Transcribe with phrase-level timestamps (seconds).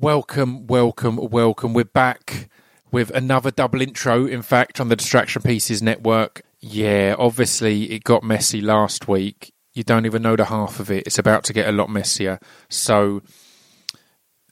[0.00, 1.74] Welcome, welcome, welcome.
[1.74, 2.48] We're back
[2.90, 6.40] with another double intro, in fact, on the Distraction Pieces Network.
[6.58, 9.52] Yeah, obviously it got messy last week.
[9.74, 11.06] You don't even know the half of it.
[11.06, 12.40] It's about to get a lot messier.
[12.70, 13.20] So,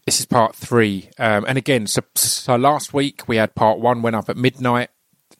[0.05, 1.09] this is part three.
[1.19, 4.91] Um, and again, so, so last week we had part one went up at midnight,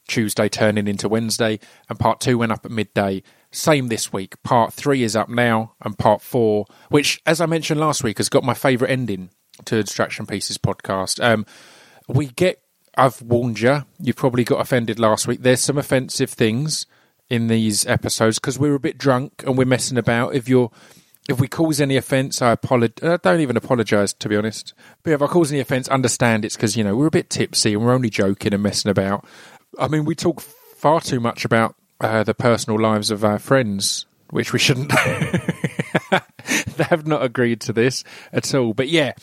[0.07, 3.21] Tuesday turning into Wednesday, and part two went up at midday.
[3.51, 4.41] Same this week.
[4.41, 8.29] Part three is up now, and part four, which, as I mentioned last week, has
[8.29, 9.29] got my favourite ending
[9.65, 11.23] to Distraction Pieces podcast.
[11.23, 11.45] Um,
[12.07, 12.61] we get,
[12.95, 15.41] I've warned you, you probably got offended last week.
[15.41, 16.85] There's some offensive things
[17.29, 20.33] in these episodes because we're a bit drunk and we're messing about.
[20.33, 20.71] If you're,
[21.27, 23.07] if we cause any offence, I apologize.
[23.07, 24.73] I don't even apologise, to be honest.
[25.03, 27.73] But if I cause any offence, understand it's because, you know, we're a bit tipsy
[27.73, 29.25] and we're only joking and messing about.
[29.77, 34.07] I mean, we talk far too much about uh, the personal lives of our friends,
[34.31, 34.89] which we shouldn't.
[36.09, 38.73] they have not agreed to this at all.
[38.73, 39.13] But yeah,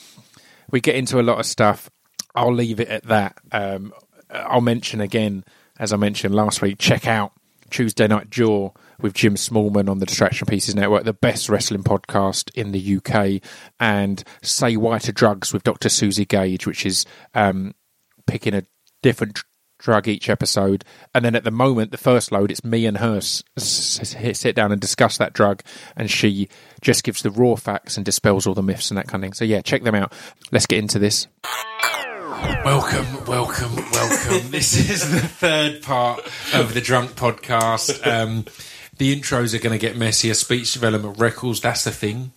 [0.70, 1.90] we get into a lot of stuff.
[2.34, 3.38] I'll leave it at that.
[3.52, 3.92] Um,
[4.30, 5.44] I'll mention again,
[5.78, 7.32] as I mentioned last week, check out
[7.70, 12.50] Tuesday Night Jaw with Jim Smallman on the Distraction Pieces Network, the best wrestling podcast
[12.54, 13.42] in the UK,
[13.80, 15.88] and Say Why to Drugs with Dr.
[15.88, 17.74] Suzi Gage, which is um,
[18.26, 18.62] picking a
[19.02, 19.42] different
[19.78, 20.84] drug each episode.
[21.14, 24.54] And then at the moment, the first load, it's me and her s- s- sit
[24.56, 25.62] down and discuss that drug,
[25.96, 26.48] and she
[26.80, 29.32] just gives the raw facts and dispels all the myths and that kind of thing.
[29.34, 30.12] So yeah, check them out.
[30.52, 31.26] Let's get into this.
[32.64, 34.50] Welcome, welcome, welcome.
[34.50, 36.20] this is the third part
[36.54, 38.06] of the Drunk Podcast.
[38.06, 38.44] Um,
[38.98, 40.34] the intros are going to get messier.
[40.34, 42.32] Speech development records, that's the thing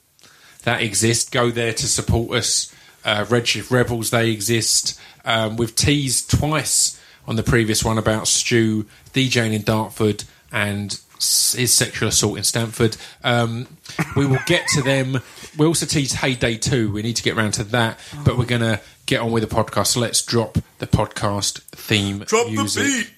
[0.63, 1.31] that exist.
[1.31, 2.73] Go there to support us.
[3.05, 4.99] Uh, Redshift Rebels, they exist.
[5.25, 6.98] Um, we've teased twice
[7.29, 12.97] on the previous one about Stu DJing in Dartford and his sexual assault in Stanford.
[13.23, 13.67] Um,
[14.15, 15.19] we will get to them.
[15.55, 16.91] We also teased Heyday 2.
[16.91, 19.55] We need to get around to that, but we're going to get on with the
[19.55, 19.87] podcast.
[19.87, 22.83] So let's drop the podcast theme Drop music.
[22.83, 23.13] the beat.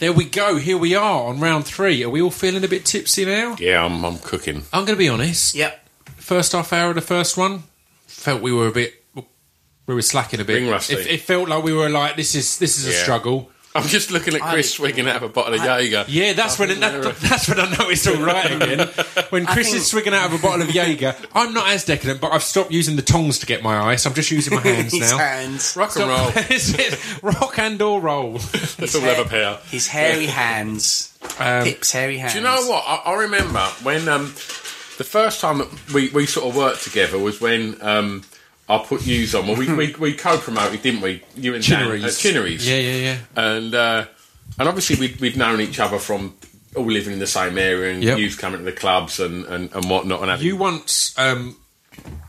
[0.00, 0.56] There we go.
[0.56, 2.02] Here we are on round three.
[2.02, 3.54] Are we all feeling a bit tipsy now?
[3.60, 4.62] Yeah, I'm, I'm cooking.
[4.72, 5.54] I'm going to be honest.
[5.54, 5.88] Yep.
[6.16, 7.64] First half hour of the first one,
[8.06, 8.94] felt we were a bit,
[9.86, 10.54] we were slacking a bit.
[10.62, 10.94] Ring rusty.
[10.94, 13.02] It, it felt like we were like, this is this is a Yeah.
[13.02, 13.50] struggle.
[13.74, 16.04] I'm just looking at Chris I- swigging out of a bottle of Jaeger.
[16.08, 18.88] Yeah, that's when it, that, that's when I know it's all right again.
[19.30, 22.20] When Chris think- is swigging out of a bottle of Jaeger, I'm not as decadent,
[22.20, 24.06] but I've stopped using the tongs to get my ice.
[24.06, 25.18] I'm just using my hands His now.
[25.18, 25.76] hands.
[25.76, 26.28] Rock and roll.
[26.50, 28.32] It's- it's rock and or roll.
[28.32, 29.58] Let's all have a pair.
[29.70, 31.16] His hairy hands.
[31.38, 32.32] Um, Pip's hairy hands.
[32.32, 32.82] Do you know what?
[32.86, 34.24] I, I remember when um,
[34.98, 38.22] the first time that we, we sort of worked together was when um,
[38.70, 39.46] I put yous on.
[39.46, 41.22] Well, we, we, we co-promoted, didn't we?
[41.36, 42.04] You and Dan Chinneries.
[42.04, 42.68] at Chinneries.
[42.68, 43.18] Yeah, yeah, yeah.
[43.36, 44.06] And uh,
[44.58, 46.36] and obviously we'd, we'd known each other from
[46.76, 48.18] all living in the same area and Yep.
[48.18, 50.20] yous coming to the clubs and, and, and whatnot.
[50.22, 51.56] And having, You once, um,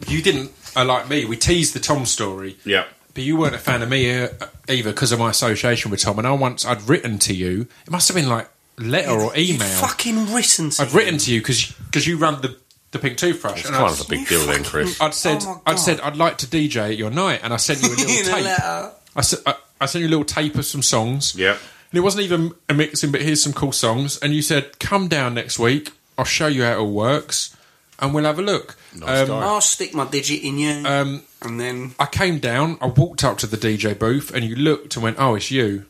[0.07, 1.25] you didn't uh, like me.
[1.25, 2.57] We teased the Tom story.
[2.66, 2.85] yeah.
[3.13, 4.30] But you weren't a fan of me uh,
[4.69, 6.18] either because of my association with Tom.
[6.18, 7.68] And I once I'd written to you.
[7.85, 8.47] It must have been like
[8.78, 9.68] letter or You'd email.
[9.68, 12.57] fucking written to I'd written to you because because you run the
[12.91, 13.59] the pink toothbrush.
[13.59, 15.00] It's and kind I'd, of a big deal then, Chris.
[15.02, 17.81] I'd said Oh I'd said I'd like to DJ at your night, and I sent
[17.81, 18.44] you a little in a tape.
[18.44, 18.91] letter.
[19.16, 21.35] I, sent, I, I sent you a little tape of some songs.
[21.35, 21.51] Yeah.
[21.91, 24.18] And it wasn't even a mixing, but here's some cool songs.
[24.19, 25.91] And you said, "Come down next week.
[26.18, 27.56] I'll show you how it all works,
[28.00, 29.40] and we'll have a look." Nice Um, guy.
[29.46, 30.85] I'll stick my digit in you.
[30.85, 31.96] um, and then.
[32.00, 35.18] I came down, I walked up to the DJ booth, and you looked and went,
[35.19, 35.85] "Oh, it's you,"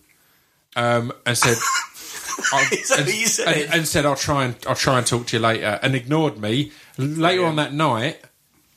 [0.75, 1.57] um, and said,
[2.53, 2.61] I,
[2.97, 3.47] and, what you said?
[3.47, 6.39] and- and said, "I'll try and I'll try and talk to you later," and ignored
[6.39, 6.71] me.
[7.01, 8.19] Later on that night,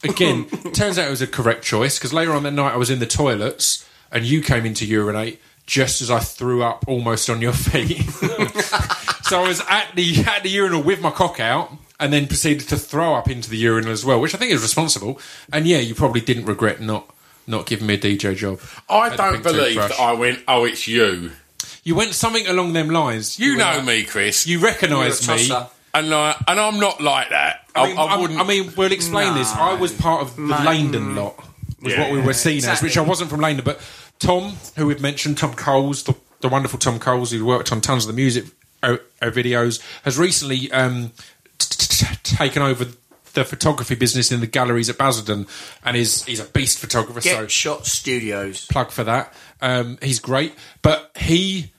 [0.02, 2.90] again, turns out it was a correct choice because later on that night I was
[2.90, 7.30] in the toilets and you came in to urinate just as I threw up almost
[7.30, 8.02] on your feet.
[9.22, 11.70] so I was at the at the urinal with my cock out.
[12.00, 14.60] And then proceeded to throw up into the urinal as well, which I think is
[14.60, 15.20] responsible.
[15.52, 17.08] And yeah, you probably didn't regret not
[17.46, 18.58] not giving me a DJ job.
[18.90, 19.96] I the don't Pink believe Toothbrush.
[19.96, 21.30] that I went, oh, it's you.
[21.84, 23.38] You went something along them lines.
[23.38, 24.44] You know me, Chris.
[24.44, 25.48] You recognise You're a me.
[25.48, 25.70] tosser.
[25.94, 27.66] And, like, and I'm not like that.
[27.74, 28.40] I, I mean, I I, wouldn't.
[28.40, 29.52] I mean, we'll explain this.
[29.54, 30.64] I was part of the Mate.
[30.64, 31.36] Langdon lot,
[31.80, 32.00] was Yeah.
[32.02, 33.64] what we were seen as, which I wasn't from Langdon.
[33.64, 33.80] But
[34.18, 38.04] Tom, who we've mentioned, Tom Coles, the, the wonderful Tom Coles, who worked on tons
[38.04, 38.44] of the music
[38.82, 41.12] uh, uh, videos, has recently um,
[41.58, 42.86] t- t- t- taken over
[43.34, 45.46] the photography business in the galleries at Basildon,
[45.84, 47.20] and is he's a beast photographer.
[47.20, 48.66] Get so Shot Studios.
[48.66, 49.34] plug for that.
[49.60, 51.72] Um, he's great, but he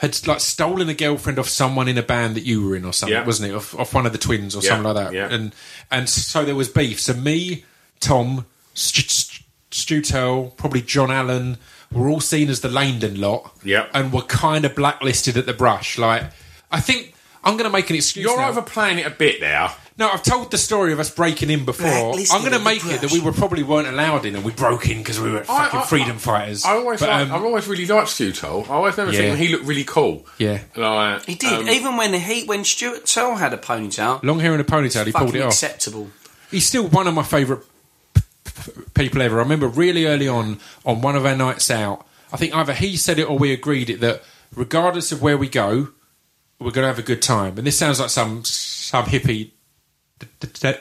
[0.00, 2.92] had like stolen a girlfriend off someone in a band that you were in or
[2.94, 3.26] something, Yeah.
[3.26, 3.54] wasn't it?
[3.54, 5.12] Off, off one of the twins or Yeah, something like that.
[5.14, 5.28] yeah.
[5.30, 5.54] And
[5.90, 6.98] and so there was beef.
[6.98, 7.64] So me,
[8.00, 9.02] Tom, Stu,
[9.70, 10.00] Stu
[10.56, 11.58] probably John Allen,
[11.92, 13.52] were all seen as the Langdon lot.
[13.62, 13.86] Yeah.
[13.92, 15.98] And were kind of blacklisted at the brush.
[15.98, 16.24] Like,
[16.72, 17.14] I think
[17.44, 18.24] I'm going to make an excuse.
[18.24, 18.48] You're now.
[18.48, 19.70] overplaying it a bit there.
[20.00, 21.86] No, I've told the story of us breaking in before.
[21.90, 23.12] Blacklisted I'm going to at the make it that brush.
[23.12, 25.82] we were probably weren't allowed in, and we broke in because we were fucking I-
[25.82, 26.64] I- freedom fighters.
[26.64, 28.64] I always, But, like, um, I've always really liked Stu Toll.
[28.70, 29.28] I always remember Yeah.
[29.28, 30.26] thinking he looked really cool.
[30.38, 30.60] Yeah.
[30.74, 31.52] Like, He did.
[31.52, 35.04] um, Even when he when Stuart Tull had a ponytail, long hair and a ponytail.
[35.04, 35.52] He pulled fucking it off.
[35.52, 36.08] acceptable.
[36.50, 37.62] He's still one of my favourite
[38.14, 39.36] p- p- people ever.
[39.38, 42.06] I remember really early on on one of our nights out.
[42.32, 44.22] I think either he said it or we agreed it that
[44.56, 45.88] regardless of where we go,
[46.58, 47.58] we're going to have a good time.
[47.58, 49.50] And this sounds like some some hippie
[50.20, 50.78] d- d- de-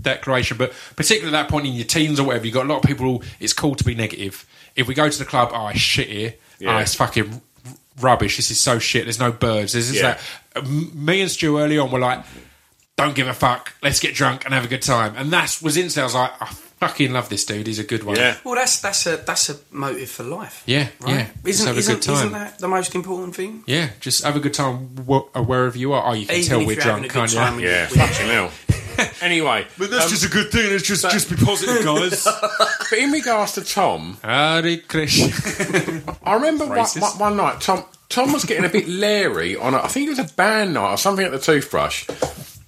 [0.00, 2.78] declaration, but particularly at that point in your teens or whatever, you got a lot
[2.78, 3.06] of people.
[3.18, 4.46] Who, it's cool to be negative.
[4.76, 6.34] If we go to the club, oh, it's shit here.
[6.58, 6.76] Yeah.
[6.76, 7.40] Oh, it's fucking
[8.00, 8.36] rubbish.
[8.36, 9.04] This is so shit.
[9.04, 9.72] There's no birds.
[9.72, 10.18] This is Yeah.
[10.54, 10.66] that.
[10.66, 12.24] Me and Stu early on were like,
[12.96, 13.74] don't give a fuck.
[13.82, 15.14] Let's get drunk and have a good time.
[15.16, 16.02] And that was instant.
[16.02, 17.66] I was like, I fucking love this dude.
[17.66, 18.16] He's a good one.
[18.16, 18.36] yeah.
[18.44, 20.62] Well, that's that's a that's a motive for life.
[20.66, 21.10] Yeah, right?
[21.14, 21.26] yeah.
[21.44, 22.14] Isn't have a isn't, good time.
[22.16, 23.64] isn't that the most important thing?
[23.66, 26.06] Yeah, just have a good time wh- uh, wherever you are.
[26.10, 27.38] Oh, you can Even tell we're you're drunk, can't you?
[27.38, 28.06] Yeah, Yeah.
[28.06, 28.50] fucking hell.
[29.22, 30.70] Anyway, But that's um, just a good thing.
[30.70, 32.24] Let's just just be positive, guys.
[32.90, 36.02] but in regards to Tom, Hare Krishna.
[36.22, 37.00] I remember one, Racist.
[37.00, 40.10] one, one night Tom Tom was getting a bit leery on a, I think it
[40.10, 42.06] was a band night or something at the toothbrush.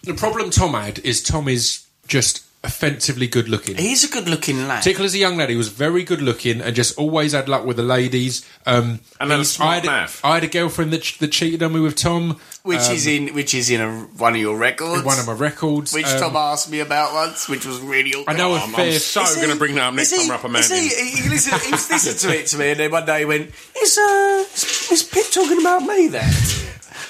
[0.02, 3.76] the problem Tom had is Tom is just offensively good looking.
[3.76, 4.78] He's a good-looking lad.
[4.78, 7.64] Particularly as a young lad, he was very good looking and just always had luck
[7.64, 8.44] with the ladies.
[8.66, 10.20] Um, And then a he's- smart I, had, math.
[10.24, 12.38] I had a girlfriend that, that cheated on me with Tom.
[12.64, 15.00] which is in which is in a, one of your records.
[15.00, 15.94] Um, One of my records.
[15.94, 18.12] which Um, Tom asked me about once, which was really.
[18.26, 18.92] I know a I'm, fair.
[18.92, 20.62] I'm so going to bring that up next is time he- we're up a man.
[20.64, 20.88] He,
[21.22, 23.50] he, listened, he listened to it to me, and then one day he went,
[23.80, 26.28] "Is uh, is, is Pip talking about me there?"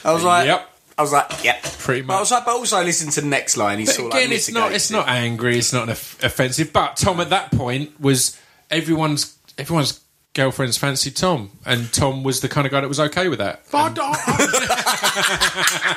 [0.05, 0.71] I was like, Yep.
[0.99, 3.57] I was like, "Yep." Pretty But I was like, but also listen to the next
[3.57, 3.79] line.
[3.79, 4.73] He's But sort again, like it's not.
[4.73, 5.57] It's not angry.
[5.59, 6.73] It's not offensive.
[6.73, 8.39] But Tom at that point was
[8.71, 10.01] everyone's everyone's
[10.35, 13.63] girlfriend's fancied Tom, and Tom was the kind of guy that was okay with that.
[13.73, 15.97] I, I,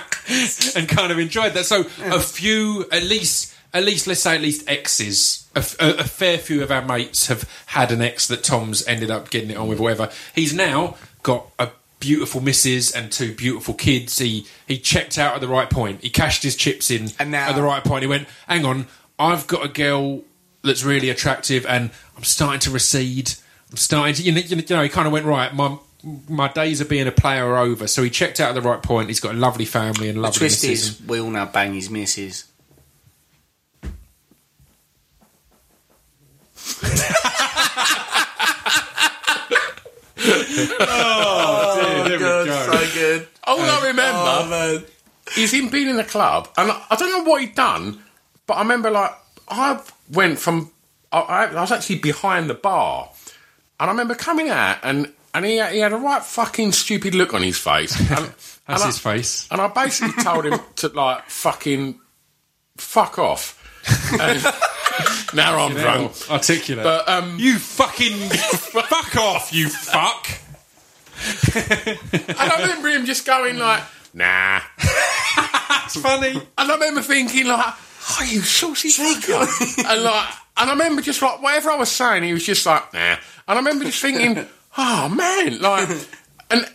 [0.80, 1.65] and kind of enjoyed that.
[1.65, 5.48] So a few, at least, at least, let's say at least exes.
[5.56, 9.12] A, a- a fair few of our mates have had an ex that Tom's ended
[9.12, 10.09] up getting it on with, or whatever.
[10.33, 11.69] He's now got a
[12.01, 14.18] beautiful misses and two beautiful kids.
[14.18, 16.01] He he checked out at the right point.
[16.03, 18.01] He cashed his chips in And now- at the right point.
[18.03, 18.88] He went, "Hang on,
[19.18, 20.21] I've got a girl
[20.63, 23.31] that's really attractive, and I'm starting to recede.
[23.69, 25.53] I'm starting to, you know, you know." He kind of went right.
[25.56, 25.77] My
[26.27, 27.86] my days of being a player are over.
[27.88, 29.07] So he checked out at the right point.
[29.09, 31.00] He's got a lovely family and The lovely twist missus.
[31.00, 32.45] is, we all now bang his misses.
[40.83, 41.70] Oh,
[42.19, 42.71] there we go.
[42.71, 43.27] so good.
[43.43, 44.83] all I remember Oh man,
[45.37, 48.01] is him being in the club, and I, I don't know what he'd done,
[48.47, 49.11] but I remember like
[49.47, 49.81] I
[50.11, 50.71] went from
[51.11, 53.09] I, I, I was actually behind the bar,
[53.79, 55.11] and I remember coming out and.
[55.33, 57.97] And he, he had a right fucking stupid look on his face.
[57.97, 59.47] And, That's and I- his face.
[59.49, 61.97] And I basically told him to like fucking
[62.75, 63.57] fuck off.
[64.19, 64.43] And
[65.33, 66.11] now I'm drunk.
[66.29, 66.83] Articulate.
[66.83, 70.27] But um, you fucking fuck off, you fuck.
[71.53, 73.83] and I remember him just going like,
[74.13, 74.62] nah.
[75.91, 76.31] That's funny.
[76.57, 77.73] And I remember thinking like,
[78.09, 79.85] oh, you saucy fucker.
[79.91, 82.93] and like, and I remember just like whatever I was saying, he was just like,
[82.93, 83.00] nah.
[83.00, 84.45] And I remember just thinking,
[84.77, 85.89] oh man, like,
[86.50, 86.67] and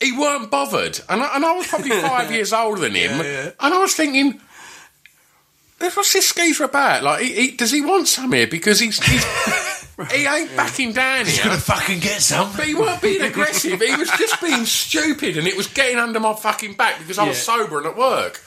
[0.00, 1.00] he weren't bothered.
[1.08, 4.40] And I, and I was probably five years older than him, and I was thinking.
[5.78, 7.02] What's this geezer about?
[7.02, 8.46] Like, he, he, does he want some here?
[8.46, 9.22] Because he's, he's
[10.12, 11.46] he ain't backing down He's here.
[11.46, 12.52] Gonna fucking get some.
[12.56, 13.80] But he weren't being aggressive.
[13.80, 17.26] He was just being stupid, and it was getting under my fucking back because I
[17.26, 17.56] was Yeah.
[17.56, 18.40] sober and at work.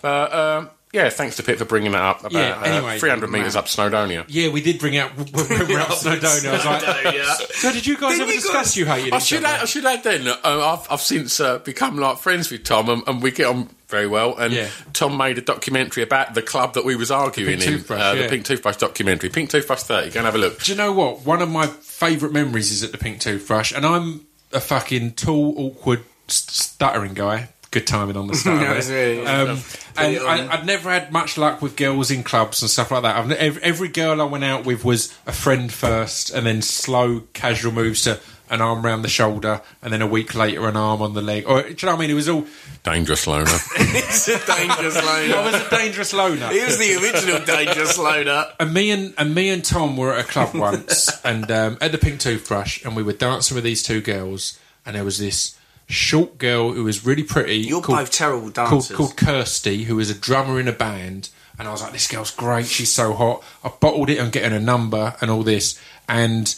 [0.00, 2.20] But um, yeah, thanks to Pip for bringing that up.
[2.20, 4.24] About Yeah, anyway, uh, 300 metres up Snowdonia.
[4.28, 5.26] Yeah, we did bring out when
[5.68, 6.50] we were up Snowdonia.
[6.50, 9.16] I was like, so did you guys Didn't ever you discuss guys- you hating I
[9.16, 9.46] each should, other?
[9.48, 10.28] add, I should add then.
[10.28, 13.68] Uh, I've, I've since uh, become like friends with Tom, and, and we get on
[13.94, 14.36] very well.
[14.36, 14.68] And Yeah.
[14.92, 18.14] Tom made a documentary about the club that we was arguing Pink in, uh, yeah.
[18.22, 20.10] the Pink Toothbrush documentary, Pink Toothbrush 30.
[20.10, 20.62] Go and have a look.
[20.62, 21.20] Do you know what?
[21.24, 24.22] One of my favourite memories is at the Pink Toothbrush, and I'm
[24.52, 27.48] a fucking tall, awkward, stuttering guy.
[27.70, 28.60] Good timing on the start.
[28.88, 29.48] No, really- um,
[29.96, 30.18] and.
[30.18, 33.16] I, I'd never had much luck with girls in clubs and stuff like that.
[33.16, 37.22] I've, every, every girl I went out with was a friend first, and then slow,
[37.32, 38.20] casual moves to
[38.50, 41.44] an arm round the shoulder, and then a week later an arm on the leg.
[41.46, 42.10] Or do you know what I mean?
[42.10, 42.46] It was all.
[42.82, 43.46] Dangerous loner.
[43.76, 46.48] it's a dangerous I was a dangerous loner.
[46.50, 48.46] He was the original dangerous loner.
[48.60, 51.92] And me and and me and Tom were at a club once, and um, at
[51.92, 55.56] the Pink Toothbrush, and we were dancing with these two girls, and there was this
[55.86, 57.56] short girl who was really pretty.
[57.58, 58.96] You're called- both terrible Called, dancers.
[58.96, 61.30] called Kirsty, who was a drummer in a band.
[61.56, 62.66] And I was like, this girl's great.
[62.66, 63.44] She's so hot.
[63.62, 65.80] I bottled it on getting a number and all this.
[66.08, 66.52] And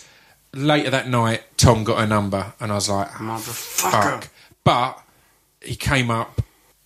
[0.54, 2.52] later that night, Tom got a number.
[2.60, 3.90] And I was like, "Ah, Motherfucker.
[3.92, 4.28] fuck.
[4.64, 5.00] But
[5.60, 6.42] he came up,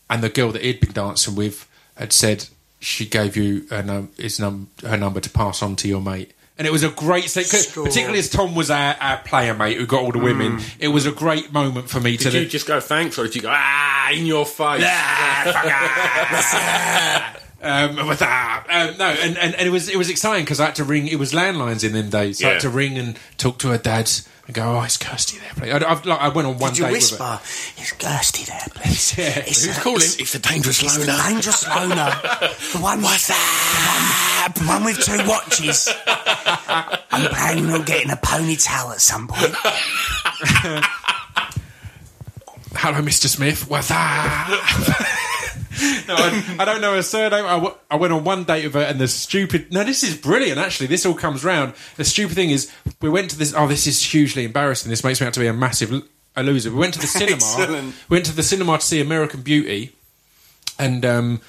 [0.09, 2.47] and the girl that he'd been dancing with had said
[2.79, 6.33] she gave you her, num- his num- her number to pass on to your mate.
[6.59, 7.85] And it was a great thing, 'cause Score.
[7.85, 10.59] particularly as Tom was our, our player mate who got all the women.
[10.59, 10.65] Mm.
[10.79, 12.41] It was a great moment for me Did to.
[12.41, 14.85] you just go thanks, or did you go ah in your face?
[17.63, 18.65] um, with that.
[18.69, 21.07] Um, no, and, and, and it was it was exciting because I had to ring.
[21.09, 22.39] It was landlines in them days.
[22.39, 22.55] So I Yeah.
[22.55, 24.11] had to ring and talk to her dad
[24.47, 26.79] and go, "Oh, it's Kirsty there, please." I, I've, like, I went on one Did
[26.79, 27.39] you date with her.
[27.41, 27.81] whisper?
[27.83, 29.15] It's Kirsty there, please.
[29.19, 29.39] Yeah.
[29.47, 29.99] It's Who's a- calling?
[30.03, 32.11] It's, a dangerous it's the dangerous loner.
[32.73, 34.53] The one with that.
[34.57, 35.89] The one, the one with two watches.
[37.13, 39.55] I'm planning on getting a ponytail at some point.
[42.75, 43.27] Hello, Mr.
[43.29, 43.69] Smith.
[43.69, 45.37] What's that?
[46.09, 47.45] no, I, I don't know her surname.
[47.45, 49.73] I, w- I went on one date with her, and the stupid.
[49.73, 50.59] No, this is brilliant.
[50.59, 51.75] Actually, this all comes round.
[51.97, 53.55] The stupid thing is, we went to this.
[53.57, 54.91] Oh, this is hugely embarrassing.
[54.91, 56.03] This makes me out to be a massive l-
[56.37, 56.71] a loser.
[56.71, 57.37] We went to the cinema.
[57.37, 57.95] Excellent.
[58.09, 59.93] went to the cinema to see American Beauty,
[60.79, 61.41] and um,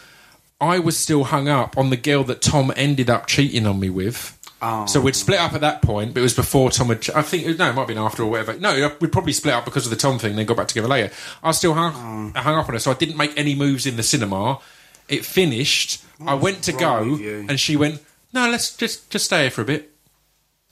[0.60, 3.90] I was still hung up on the girl that Tom ended up cheating on me
[3.90, 4.38] with.
[4.62, 4.86] Oh.
[4.86, 7.10] So we'd split up at that point, but it was before Tom had.
[7.16, 8.58] I think no, it might have been after or whatever.
[8.60, 10.36] No, uh, we'd probably split up because of the Tom thing.
[10.36, 11.12] Then got back together later.
[11.44, 12.38] I still hung, mm.
[12.38, 14.60] hung up on her, so I didn't make any moves in the cinema.
[15.10, 16.04] It finished.
[16.26, 17.18] I went to go,
[17.50, 18.02] and she went,
[18.34, 19.92] "No, let's just just stay here for a bit."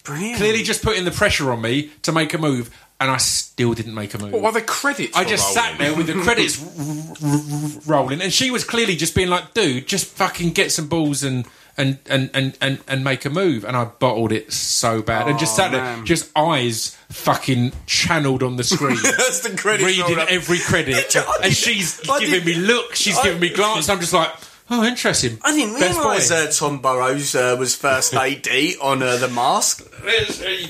[0.04, 0.38] Brilliant.
[0.38, 2.70] Clearly, just putting the pressure on me to make a move,
[3.00, 4.34] and I still didn't make a move.
[4.34, 5.18] What were the credits?
[5.18, 5.72] I just rolling?
[5.72, 6.62] sat there with the credits
[7.24, 10.72] r- r- r- rolling, and she was clearly just being like, "Dude, just fucking get
[10.72, 11.48] some balls and
[11.80, 15.40] and and and and, and make a move." And I bottled it so bad, and
[15.40, 20.18] just Oh, sat there, just eyes fucking channeled on the screen, That's the credits reading
[20.18, 23.50] rolled every credit, I and she's I giving did- me looks, she's I- giving me
[23.50, 23.90] glances.
[23.90, 24.30] I'm just like,
[24.70, 28.48] "Oh, interesting." I didn't realise uh, Tom Burrows uh, was first AD
[28.82, 29.84] on uh, The Mask.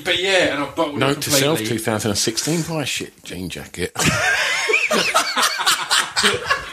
[0.04, 3.92] But yeah, and I bottled it Note to self: 2016 buy a shit jean jacket.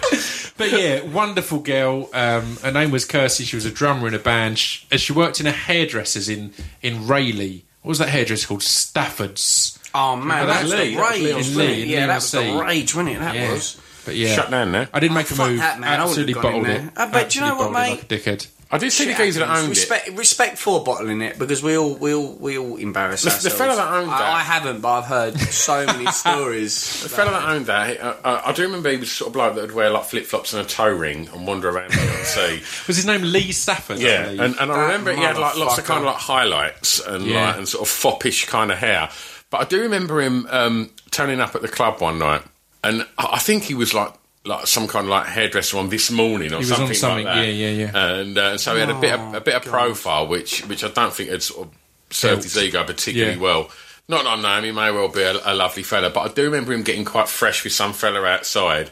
[0.58, 2.10] But yeah, wonderful girl.
[2.14, 3.44] Um, her name was Kirsty.
[3.44, 4.58] She was a drummer in a band.
[4.60, 7.62] She, and she worked in a hairdresser's in in Rayleigh.
[7.84, 8.64] What was that hairdresser called?
[8.64, 9.78] Stafford's.
[9.96, 11.66] Oh man, Oh, that that's was the That was rage, Lee.
[11.86, 13.20] Lee Yeah, on that was the rage, wasn't it?
[13.20, 13.52] That Yeah.
[13.54, 13.80] was.
[14.06, 14.90] But yeah, Shut down there.
[14.94, 15.58] I didn't make a move.
[15.60, 16.00] that, man.
[16.00, 16.82] I Absolutely gone bottled it.
[16.96, 17.90] I bet- do you know Absolutely what, bottled it mate?
[17.90, 18.48] Like a dickhead.
[18.70, 19.64] I did see the Shit geezer that happens.
[19.64, 19.80] owned it.
[19.80, 23.36] respect, respect for bottling it because we all we all we all embarrass The- the
[23.36, 23.58] ourselves.
[23.58, 27.04] fella that owned I, that- I haven't, but I've heard so many stories.
[27.04, 29.34] The fella that owned that, he- uh, uh, I do remember he was sort of
[29.34, 32.24] bloke that would wear like flip flops and a toe ring and wander around the
[32.26, 32.62] sea.
[32.88, 34.00] Was his name Lee Stafford?
[34.00, 37.26] Yeah, and, and I remember he had like lots of kind of like highlights and
[37.26, 37.48] Yeah.
[37.48, 39.10] like and sort of foppish kind of hair.
[39.50, 42.42] But I do remember him um, turning up at the club one night,
[42.84, 44.12] and I I think he was like
[44.46, 47.36] like some kind of like hairdresser on this morning or was on something, something, like
[47.36, 47.46] that.
[47.48, 48.08] yeah, yeah, yeah.
[48.20, 50.90] And uh, so he had a bit of, a bit of profile, which which I
[50.90, 51.74] don't think had sort of
[52.10, 53.42] served his ego particularly Yeah.
[53.42, 53.70] well.
[54.10, 56.34] Not that I know him, he may well be a, a lovely fella, but I
[56.34, 58.90] do remember him getting quite fresh with some fella outside,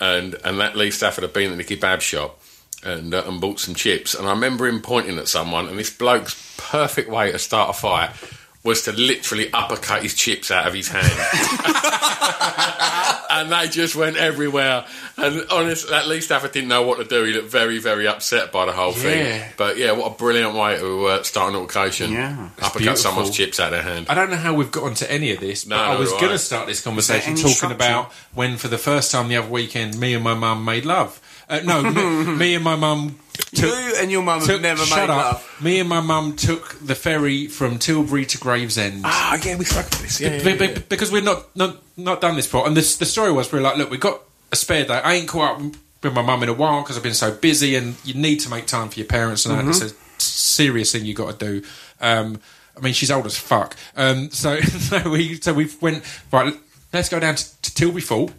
[0.00, 2.40] and and that Lee Stafford had been at the kebab shop
[2.82, 5.90] and uh, and bought some chips, and I remember him pointing at someone, and this
[5.90, 8.10] bloke's perfect way to start a fight
[8.64, 11.06] was to literally uppercut his chips out of his hand.
[13.30, 14.84] and they just went everywhere.
[15.16, 17.24] And honestly, at least Stafford didn't know what to do.
[17.24, 18.98] He looked very, very upset by the whole Yeah.
[19.00, 19.52] thing.
[19.56, 22.12] But yeah, what a brilliant way to uh, start an altercation.
[22.12, 22.48] Yeah.
[22.58, 22.96] uppercut beautiful.
[22.96, 24.06] someone's chips out of their hand.
[24.08, 26.20] I don't know how we've got onto any of this, but No, I was nor
[26.20, 26.36] going I.
[26.36, 27.74] to start this conversation talking structure?
[27.74, 31.20] about when, for the first time the other weekend, me and my mum made love.
[31.48, 33.18] Uh, no, me, me and my mum
[33.54, 33.70] took.
[33.70, 35.32] you and your mum have took- never shut made up.
[35.34, 35.56] love.
[35.62, 39.02] Me and my mum took the ferry from Tilbury to Gravesend.
[39.04, 40.20] Ah, yeah, we about this.
[40.20, 42.66] Yeah, Be- be- because we're not, not not done this before.
[42.66, 44.20] And this, the story was we are like, look, we've got
[44.52, 44.94] a spare day.
[44.94, 47.76] I ain't caught up with my mum in a while because I've been so busy,
[47.76, 49.68] and you need to make time for your parents, and that.
[49.68, 51.66] it's a serious thing you got to do.
[52.00, 52.40] Um,
[52.76, 53.76] I mean, she's old as fuck.
[53.96, 56.54] Um, so, so we so we went right.
[56.92, 58.32] Let's go down to, to Tilbury Fort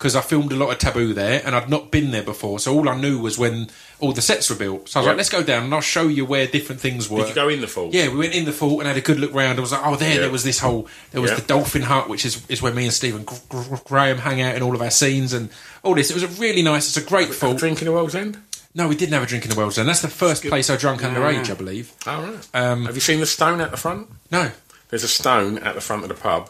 [0.00, 2.58] because I filmed a lot of Taboo there, and I'd not been there before.
[2.58, 4.88] So all I knew was when all the sets were built.
[4.88, 5.10] So I was Yep.
[5.12, 7.18] like, let's go down and I'll show you where different things were.
[7.20, 7.90] Did you go in the fall?
[7.92, 9.58] Yeah, we went in the fort and had a good look round.
[9.58, 10.20] I was like, oh, there, Yeah.
[10.20, 11.36] there was this whole, there was Yeah.
[11.36, 14.54] the Dolphin Hut, which is, is where me and Stephen Gr- Gr- Graham hang out
[14.54, 15.50] in all of our scenes and
[15.82, 16.08] all this.
[16.08, 17.58] It was a really nice, it's a great fort.
[17.58, 18.38] Drinking in the World's End?
[18.74, 19.86] No, we didn't have a drink in the World's End.
[19.86, 21.92] That's the first place I drunk underage, I believe.
[22.06, 22.48] All right.
[22.54, 24.08] Um, Have you seen the stone at the front?
[24.30, 24.50] No.
[24.88, 26.48] There's a stone at the front of the pub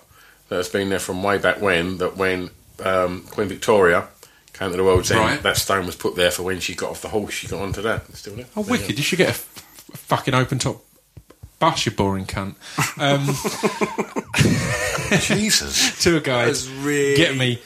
[0.51, 1.99] that has been there from way back when.
[1.99, 2.51] That when
[2.87, 4.09] um, Queen Victoria
[4.53, 5.43] came to the World's End, Right.
[5.43, 7.33] that stone was put there for when she got off the horse.
[7.35, 8.05] She got onto that.
[8.11, 8.47] It's still there.
[8.57, 8.99] Oh, There you wicked.
[8.99, 10.85] You should get a, f- a fucking open top
[11.59, 12.55] bus, you boring cunt.
[12.99, 13.27] Um,
[15.21, 15.99] Jesus.
[16.03, 17.61] tour guide was really- get me.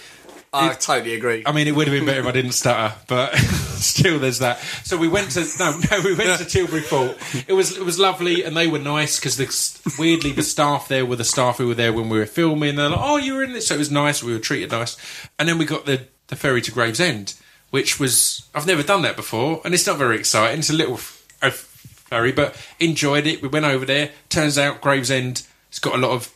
[0.55, 1.43] I totally agree.
[1.47, 4.59] I mean, it would have been better if I didn't stutter, but still, there's that.
[4.85, 7.17] So we went to no, no, we went to Tilbury Fort.
[7.49, 11.05] It was it was lovely, and they were nice because the weirdly the staff there
[11.05, 12.77] were the staff who were there when we were filming.
[12.77, 14.23] They're like, "Oh, you were in this," so it was nice.
[14.23, 14.97] We were treated nice,
[15.39, 17.35] and then we got the the ferry to Gravesend,
[17.71, 20.61] which was I've never done that before, and it's not very exciting.
[20.61, 23.43] It's a little f- a ferry, but enjoyed it.
[23.43, 24.11] We went over there.
[24.29, 26.33] Turns out Gravesend has got a lot of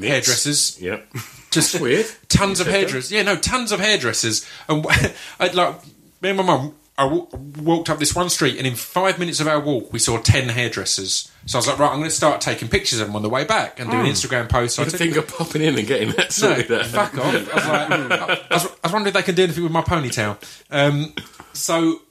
[0.00, 0.80] hairdressers.
[0.80, 1.06] Yep.
[1.50, 2.06] Just weird.
[2.28, 3.12] Tons of hairdressers.
[3.12, 4.46] Yeah, no, tons of hairdressers.
[4.68, 4.84] And
[5.40, 5.76] I'd like
[6.20, 6.74] me and my mum.
[6.96, 7.28] I w-
[7.62, 10.48] walked up this one street, and in five minutes of our walk, we saw ten
[10.48, 11.30] hairdressers.
[11.46, 13.28] So I was like, right, I'm going to start taking pictures of them on the
[13.28, 14.76] way back and doing Instagram posts.
[14.76, 16.86] So I I took think of popping in and getting that no, sorted out.
[16.86, 17.24] fuck off.
[17.24, 19.82] I was, like, I, was, I was wondering if they can do anything with my
[19.82, 20.38] ponytail.
[20.72, 21.14] Um,
[21.52, 22.02] so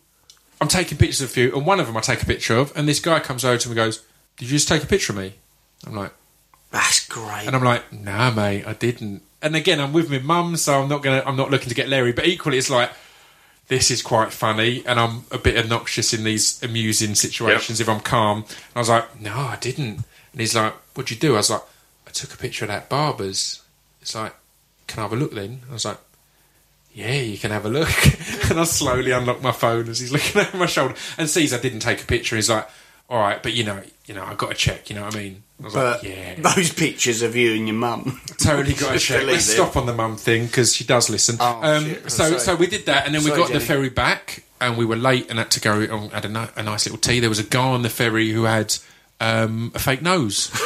[0.61, 2.71] I'm taking pictures of a few, and one of them I take a picture of,
[2.77, 4.05] and this guy comes over to me and goes,
[4.37, 5.33] Did you just take a picture of me?
[5.85, 6.13] I'm like,
[6.71, 7.47] That's great.
[7.47, 9.23] and I'm like, Nah, mate, I didn't.
[9.41, 11.87] And again, I'm with my mum, so I'm not gonna, I'm not looking to get
[11.89, 12.89] Larry, but equally, it's like,
[13.67, 17.99] this is quite funny, and I'm a bit obnoxious in these amusing situations if I'm
[17.99, 18.39] calm.
[18.39, 20.03] And I was like, No, I didn't.
[20.31, 21.33] And he's like, What'd you do?
[21.33, 21.63] I was like,
[22.07, 23.61] I took a picture of that barber's.
[24.01, 24.33] It's like,
[24.87, 25.61] Can I have a look then?
[25.69, 25.97] I was like,
[26.93, 27.89] Yeah, you can have a look.
[28.49, 31.59] and I slowly unlock my phone as he's looking over my shoulder and sees I
[31.59, 32.35] didn't take a picture.
[32.37, 32.67] He's like,
[33.09, 35.19] All right, but you know, you know, I've got to check, you know what I
[35.19, 35.43] mean?
[35.61, 36.35] I was but like, Yeah.
[36.55, 38.19] those pictures of you and your mum.
[38.37, 39.25] Totally got to check.
[39.25, 41.37] Let's stop on the mum thing because she does listen.
[41.39, 44.43] Oh, um, so, so we did that, and then we Sorry, got the ferry back,
[44.59, 46.99] and we were late and had to go and had a, ni- a nice little
[46.99, 47.19] tea.
[47.21, 48.75] There was a guy on the ferry who had
[49.21, 50.51] um, a fake nose.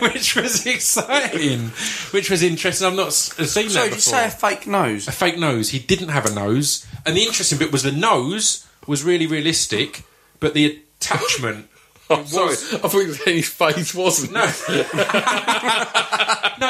[0.00, 1.68] which was exciting,
[2.12, 2.86] which was interesting.
[2.86, 3.94] I've not seen So that did before.
[3.94, 5.08] you say a fake nose?
[5.08, 5.70] a fake nose.
[5.70, 10.02] He didn't have a nose, and the interesting bit was the nose was really realistic,
[10.40, 11.68] but the attachment.
[12.10, 12.54] Oh, sorry, I
[12.88, 14.32] thought you were saying his face wasn't.
[14.34, 14.42] No.
[14.42, 14.50] no,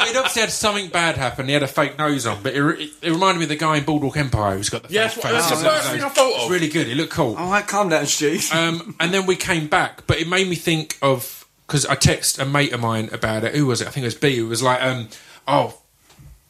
[0.05, 1.47] he'd obviously had something bad happen.
[1.47, 3.77] He had a fake nose on, but it, re- it reminded me of the guy
[3.77, 6.29] in Boardwalk Empire who's got the Yes, fake well, that's the first thing I thought
[6.29, 6.35] of.
[6.35, 6.51] It's of.
[6.51, 6.87] really good.
[6.87, 7.35] He looked cool.
[7.35, 8.39] All right, calm down, Stu.
[8.53, 12.39] Um, and then we came back, but it made me think of because I text
[12.39, 13.55] a mate of mine about it.
[13.55, 13.87] Who was it?
[13.87, 14.37] I think it was B.
[14.37, 15.09] Who was like, um,
[15.47, 15.77] "Oh,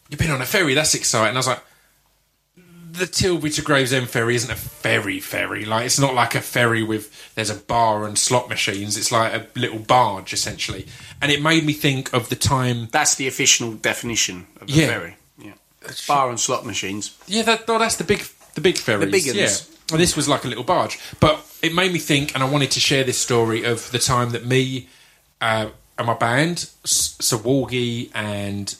[0.09, 0.73] you've been on a ferry.
[0.75, 1.61] That's exciting." I was like,
[2.97, 5.65] "The Tilbury to Gravesend ferry isn't a ferry ferry.
[5.65, 8.97] Like it's not like a ferry with there's a bar and slot machines.
[8.97, 10.87] It's like a little barge essentially."
[11.21, 12.87] And it made me think of the time.
[12.91, 14.87] That's the official definition of the Yeah.
[14.87, 15.17] ferry.
[15.37, 15.53] Yeah.
[16.07, 17.11] Bar and slot machines.
[17.27, 18.23] Yeah, that, well, that's the big
[18.55, 19.11] the big ferries.
[19.11, 19.37] big uns.
[19.37, 19.75] Yeah.
[19.91, 22.71] Well, this was like a little barge, but it made me think, and I wanted
[22.71, 24.87] to share this story of the time that me
[25.41, 28.73] uh, and my band, Sawalgi and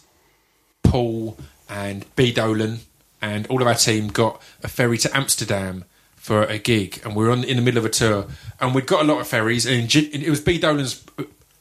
[0.83, 1.37] Paul
[1.69, 2.79] and B Dolan
[3.25, 5.83] and all of our team got a ferry to Amsterdam
[6.15, 8.25] for a gig, and we were on, in the middle of a tour,
[8.59, 11.03] and we'd got a lot of ferries, and it was B Dolan's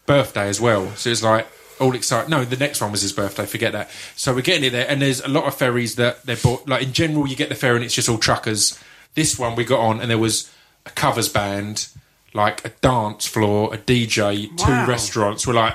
[0.06, 1.46] birthday as well, so it was like
[1.80, 2.30] all excited.
[2.30, 3.46] No, the next one was his birthday.
[3.46, 3.90] Forget that.
[4.16, 6.68] So we're getting it there, and there's a lot of ferries that they're bought.
[6.68, 8.78] Like in general, you get the ferry, and it's just all truckers.
[9.14, 10.50] This one we got on, and there was
[10.86, 11.88] a covers band,
[12.32, 14.84] like a dance floor, a DJ, Wow.
[14.84, 15.46] two restaurants.
[15.46, 15.74] We're like,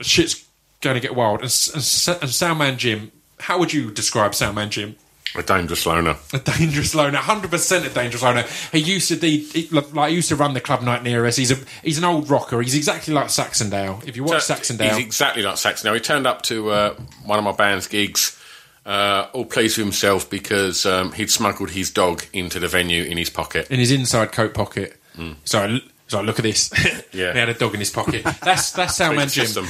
[0.00, 0.44] shit's
[0.80, 1.40] going to get wild.
[1.42, 1.82] And, and,
[2.22, 3.10] and Soundman Jim,
[3.44, 4.96] how would you describe Soundman Jim?
[5.36, 6.16] A dangerous loner.
[6.32, 8.44] A dangerous loner, hundred percent a dangerous loner.
[8.70, 11.34] He used to de- he, like he used to run the club night near us.
[11.36, 12.60] He's a he's an old rocker.
[12.62, 14.06] He's exactly like Saxondale.
[14.06, 15.94] If you watch Saxondale, He's exactly like Saxondale.
[15.94, 18.38] He turned up to uh, one of my band's gigs,
[18.86, 23.16] uh, all pleased with himself because um, he'd smuggled his dog into the venue in
[23.18, 23.68] his pocket.
[23.72, 25.00] in his inside coat pocket.
[25.44, 26.70] So I, so I look at this.
[27.12, 27.32] Yeah.
[27.32, 28.24] he had a dog in his pocket.
[28.42, 29.46] That's that's Soundman Jim.
[29.46, 29.66] System.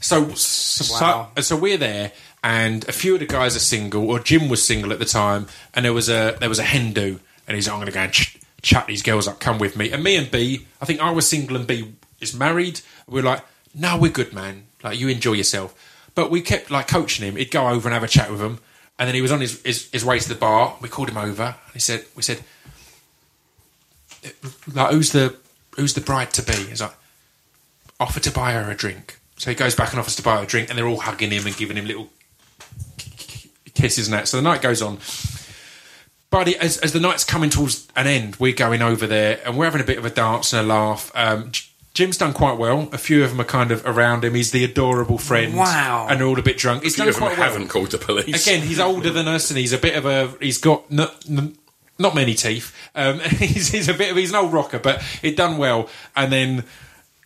[0.00, 1.30] So, so, Wow.
[1.40, 2.12] so we're there,
[2.46, 5.48] and a few of the guys are single, or Jim was single at the time,
[5.74, 8.00] and there was a there was a Hindu, and he's like, I'm going to go
[8.02, 9.40] and ch- chat these girls up.
[9.40, 9.90] Come with me.
[9.90, 12.82] And me and B, I think I was single and B is married.
[13.08, 13.42] We are like,
[13.74, 14.62] no, we're good, man.
[14.84, 15.74] Like you enjoy yourself.
[16.14, 17.34] But we kept like coaching him.
[17.34, 18.60] He'd go over and have a chat with him,
[18.96, 20.76] and then he was on his his, his way to the bar.
[20.80, 22.44] We called him over, and he said, we said,
[24.72, 25.34] like, who's the
[25.74, 26.52] who's the bride to be?
[26.52, 26.94] He's like,
[27.98, 29.18] offer to buy her a drink.
[29.36, 31.32] So he goes back and offers to buy her a drink, and they're all hugging
[31.32, 32.08] him and giving him little
[33.74, 34.28] kisses and that.
[34.28, 34.98] So the night goes on.
[36.30, 39.56] But it- as, as the night's coming towards an end, we're going over there and
[39.56, 41.10] we're having a bit of a dance and a laugh.
[41.14, 41.52] Um,
[41.94, 42.90] Jim's done quite well.
[42.92, 44.34] A few of them are kind of around him.
[44.34, 45.56] He's the adorable friend.
[45.56, 46.06] Wow.
[46.10, 46.82] And they're all a bit drunk.
[46.82, 47.48] He's Few done of them quite well.
[47.50, 48.46] haven't called the police.
[48.46, 50.30] Again, he's older than us, and he's a bit of a.
[50.38, 51.56] He's got n- n-
[51.98, 52.76] not many teeth.
[52.94, 54.18] Um, he's, he's a bit of.
[54.18, 55.88] He's an old rocker, but it done well.
[56.14, 56.64] And then,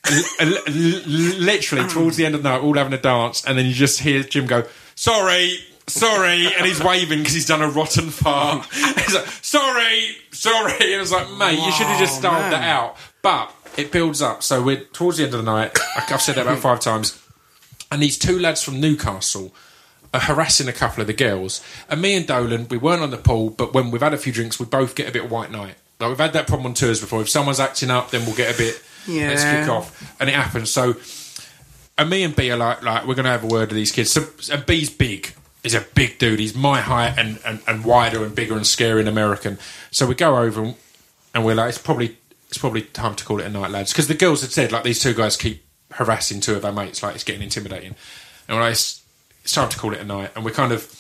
[0.09, 1.03] l- l- l-
[1.41, 3.99] literally towards the end of the night, all having a dance, and then you just
[3.99, 4.69] hear Jim go,
[5.01, 8.65] "Sorry." Sorry, and he's waving because he's done a rotten fart.
[8.73, 12.53] He's like, "Sorry, sorry," and I was like, "Mate, you should have just man.
[12.53, 14.45] that out." But it builds up.
[14.45, 15.77] So we're towards the end of the night.
[15.97, 17.21] I've said that about five times.
[17.91, 19.53] And these two lads from Newcastle
[20.15, 21.61] are harassing a couple of the girls.
[21.89, 24.33] And me and Dolan, we weren't on the pool, but when we've had a few
[24.33, 25.75] drinks, we both get a bit of white night.
[25.99, 27.21] Like we've had that problem on tours before.
[27.23, 28.81] If someone's acting up, then we'll get a bit.
[29.09, 29.61] Let's Yeah.
[29.63, 30.71] kick off, and it happens.
[30.71, 30.95] So,
[32.01, 33.93] and me and B are like, like we're going to have a word with these
[33.93, 34.11] kids.
[34.11, 35.35] So, and B's big.
[35.63, 36.39] He's a big dude.
[36.39, 39.59] He's my height and, and, and wider and bigger and scary and American.
[39.91, 40.75] So we go over and,
[41.35, 42.17] and we're like, it's probably
[42.49, 43.93] it's probably time to call it a night, lads.
[43.93, 47.03] Because the girls had said like these two guys keep harassing two of our mates,
[47.03, 47.95] like it's getting intimidating.
[48.49, 49.05] And we're like, it's,
[49.45, 50.31] it's time to call it a night.
[50.35, 50.97] And we're kind of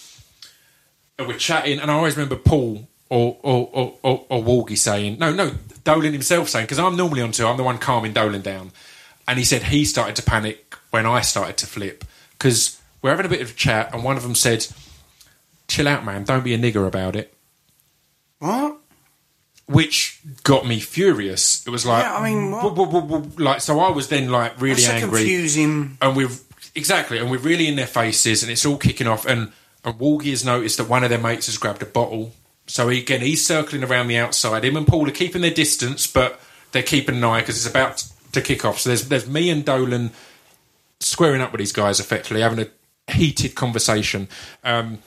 [1.18, 5.18] and we're chatting, and I always remember Paul or or or, or, or Walgie saying,
[5.18, 8.42] no, no, Dolan himself saying, because I'm normally on tour, I'm the one calming Dolan
[8.42, 8.72] down,
[9.26, 13.26] and he said he started to panic when I started to flip because we're having
[13.26, 14.66] a bit of a chat, and one of them said,
[15.68, 17.32] "Chill out, man, don't be a nigger about it,"
[18.38, 18.76] What?
[19.66, 21.64] which got me furious.
[21.66, 22.74] It was like, Yeah, I mean, what?
[22.74, 25.96] w- w- w- like so I was then like really That's angry confusing.
[26.02, 26.30] and we're
[26.74, 29.26] exactly, and we're really in their faces, and it's all kicking off.
[29.26, 29.52] And
[29.84, 32.32] and Walgie has noticed that one of their mates has grabbed a bottle.
[32.66, 34.64] So he, again, he's circling around the outside.
[34.64, 36.38] Him and Paul are keeping their distance, but
[36.72, 38.78] they're keeping an eye because it's about to kick off.
[38.80, 40.10] So there's there's me and Dolan
[41.00, 44.28] squaring up with these guys, effectively having a heated conversation.
[44.62, 44.98] Um,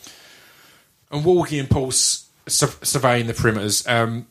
[1.11, 3.87] and Walgie and Paul su- surveying the perimeters.
[3.89, 4.27] Um,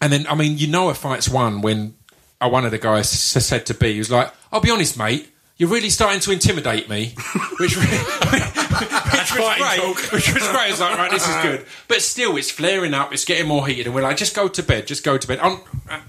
[0.00, 1.94] and then, I mean, you know, a fight's won when
[2.40, 5.28] uh, one of the guys said to B, he was like, "I'll be honest, mate."
[5.58, 7.14] You're really starting to intimidate me,
[7.60, 10.12] which, which was great.
[10.12, 10.70] Which was great.
[10.70, 13.12] It's like, right, this is good, but still, it's flaring up.
[13.12, 14.88] It's getting more heated, and we're like, just go to bed.
[14.88, 15.38] Just go to bed.
[15.38, 16.00] Um, uh,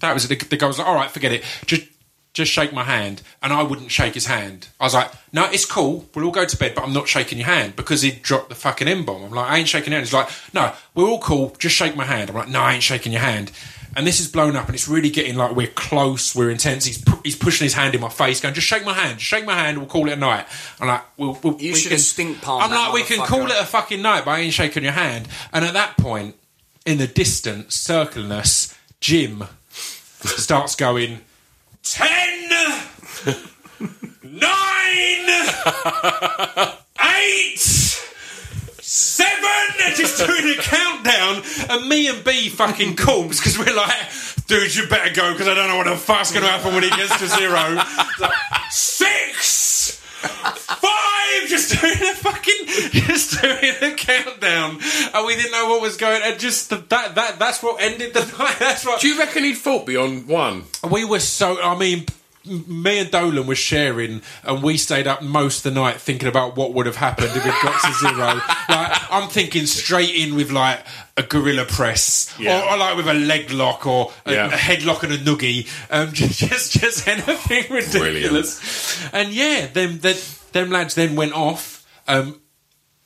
[0.00, 0.38] that was it.
[0.38, 1.44] The, the guy was like, all right, forget it.
[1.66, 1.82] Just,
[2.34, 4.68] just shake my hand, and I wouldn't shake his hand.
[4.80, 6.04] I was like, no, it's cool.
[6.14, 8.54] We'll all go to bed, but I'm not shaking your hand because he dropped the
[8.56, 9.22] fucking M bomb.
[9.24, 10.06] I'm like, I ain't shaking your hand.
[10.08, 11.54] He's like, no, we're all cool.
[11.58, 12.30] Just shake my hand.
[12.30, 13.52] I'm like, no, I ain't shaking your hand.
[13.96, 16.84] And this is blown up, and it's really getting like we're close, we're intense.
[16.84, 19.28] He's pu- he's pushing his hand in my face, going, "Just shake my hand, just
[19.28, 19.78] shake my hand.
[19.78, 20.46] We'll call it a night."
[20.80, 23.02] I'm like, "We'll, we'll You we should can- have stink palmed I'm that like, "We
[23.04, 25.74] can motherfucker." call it a fucking night, but I ain't shaking your hand." And at
[25.74, 26.34] that point,
[26.84, 29.44] in the distance, circling us, Jim
[30.24, 31.20] starts going
[31.84, 32.23] ten,
[33.24, 33.40] nine,
[37.16, 37.58] eight,
[38.80, 44.74] seven, just doing a countdown, and me and B fucking corpse because we're like, dude,
[44.74, 46.90] you better go because I don't know what the fuck's going to happen when he
[46.90, 47.74] gets to zero.
[48.20, 48.32] Like,
[48.70, 54.78] Six, five, just doing a fucking, just doing a countdown,
[55.14, 56.22] and we didn't know what was going.
[56.24, 58.56] And just that that that's what ended the night.
[58.58, 60.64] That's what Do you reckon he'd fought beyond one?
[60.90, 61.62] we were so.
[61.62, 62.06] I mean,
[62.46, 66.56] me and Dolan were sharing, and we stayed up most of the night thinking about
[66.56, 68.26] what would have happened if it got to zero.
[68.68, 70.80] like, I'm thinking straight in with like
[71.16, 72.60] a gorilla press, Yeah.
[72.68, 74.46] or, or like with a leg lock, or a, Yeah.
[74.48, 75.68] a headlock and a noogie.
[75.90, 79.08] Um, just, just, just anything ridiculous.
[79.12, 80.16] And yeah, them, them,
[80.52, 81.86] them lads then went off.
[82.06, 82.40] Um,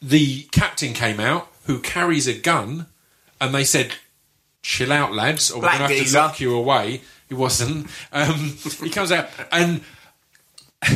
[0.02, 2.86] the captain came out, who carries a gun,
[3.40, 3.92] and they said,
[4.62, 7.88] "Chill out, lads, or Black we're going to have to lock you away." He wasn't.
[8.12, 9.82] Um, he comes out and.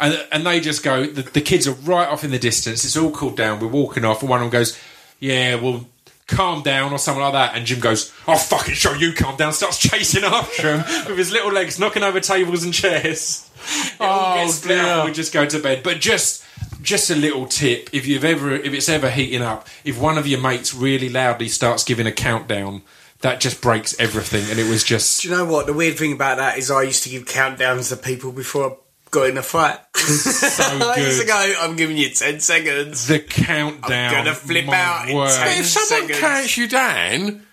[0.00, 1.04] and, and they just go.
[1.04, 2.86] The, the kids are right off in the distance.
[2.86, 3.60] It's all cooled down.
[3.60, 4.78] We're walking off, and one of them goes,
[5.20, 5.86] "Yeah, well,
[6.26, 7.54] calm down," or something like that.
[7.54, 11.32] And Jim goes, "I'll fucking show you calm down." Starts chasing after him with his
[11.32, 13.50] little legs, knocking over tables and chairs.
[13.58, 15.04] It Oh, dear.
[15.04, 15.82] We just go to bed.
[15.82, 16.42] But just,
[16.80, 20.26] just a little tip: if you've ever, if it's ever heating up, if one of
[20.26, 22.80] your mates really loudly starts giving a countdown.
[23.26, 25.66] That just breaks everything, and it was just Do you know what?
[25.66, 28.74] The weird thing about that is I used to give countdowns to people before I
[29.10, 29.80] got in a fight.
[29.96, 33.08] so I used to go, I'm giving you 10 seconds.
[33.08, 34.14] The countdown.
[34.14, 35.26] I'm gonna flip out in word.
[35.26, 36.20] But ten if someone seconds.
[36.20, 37.45] counts you down,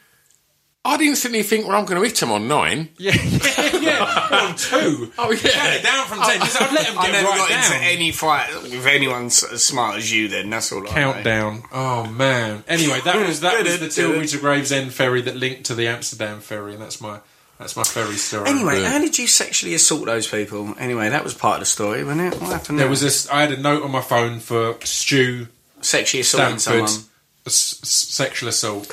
[0.85, 2.89] I'd instantly think, well, I'm going to hit him on nine.
[2.97, 4.49] Yeah, yeah, yeah.
[4.49, 5.11] On two.
[5.17, 5.49] Oh, yeah.
[5.49, 6.39] Count it down from ten.
[6.41, 7.63] Just- I'd let them I get never right got down.
[7.73, 10.89] into any fight with anyone as smart as you then, that's all I know.
[10.91, 11.63] Countdown.
[11.71, 12.65] Oh man.
[12.67, 13.91] Anyway, that was that was the good.
[13.91, 17.19] Tilbury to Gravesend ferry that linked to the Amsterdam ferry, and that's my
[17.59, 18.49] that's my ferry story.
[18.49, 18.89] Anyway, Yeah.
[18.91, 20.73] how did you sexually assault those people?
[20.77, 22.41] Anyway, that was part of the story, wasn't it?
[22.41, 22.89] What happened there there?
[22.89, 23.29] was this.
[23.29, 25.47] I had a note on my phone for Stu
[25.79, 27.09] sexually assaulting Stanford someone.
[27.45, 28.91] s- s- sexual assault.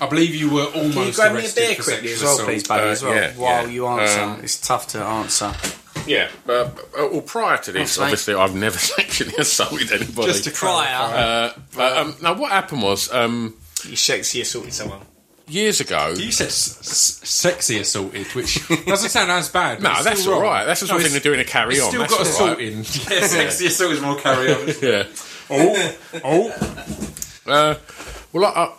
[0.00, 2.32] I believe you were almost Can you grab me a beer for quickly as well,
[2.34, 2.48] assault.
[2.48, 3.68] please, buddy, Uh, as well, yeah, while yeah.
[3.72, 4.20] you answer.
[4.20, 5.52] Um, it's tough to answer.
[6.06, 6.28] Yeah.
[6.48, 10.28] Uh, uh, well, prior to this, Thanks, obviously, I've never sexually assaulted anybody.
[10.28, 10.86] Just to Prior.
[10.86, 11.18] clarify.
[11.20, 11.52] uh,
[11.98, 15.00] uh, um, now, what happened was um, You sexually assaulted someone.
[15.48, 16.14] years ago.
[16.16, 19.82] You said s- s- sexy assaulted, which doesn't sound as bad.
[19.82, 20.52] but No, it's that's still all wrong.
[20.52, 20.64] right.
[20.64, 21.88] That's just No, one thing it's- they're doing to carry It's on.
[21.90, 22.68] still That's got all assault right.
[22.68, 22.78] in.
[23.10, 24.68] Yeah, sexy assault is more carry on.
[24.80, 25.04] Yeah.
[25.50, 26.50] oh, oh.
[27.46, 27.74] Uh,
[28.32, 28.72] well, I, I,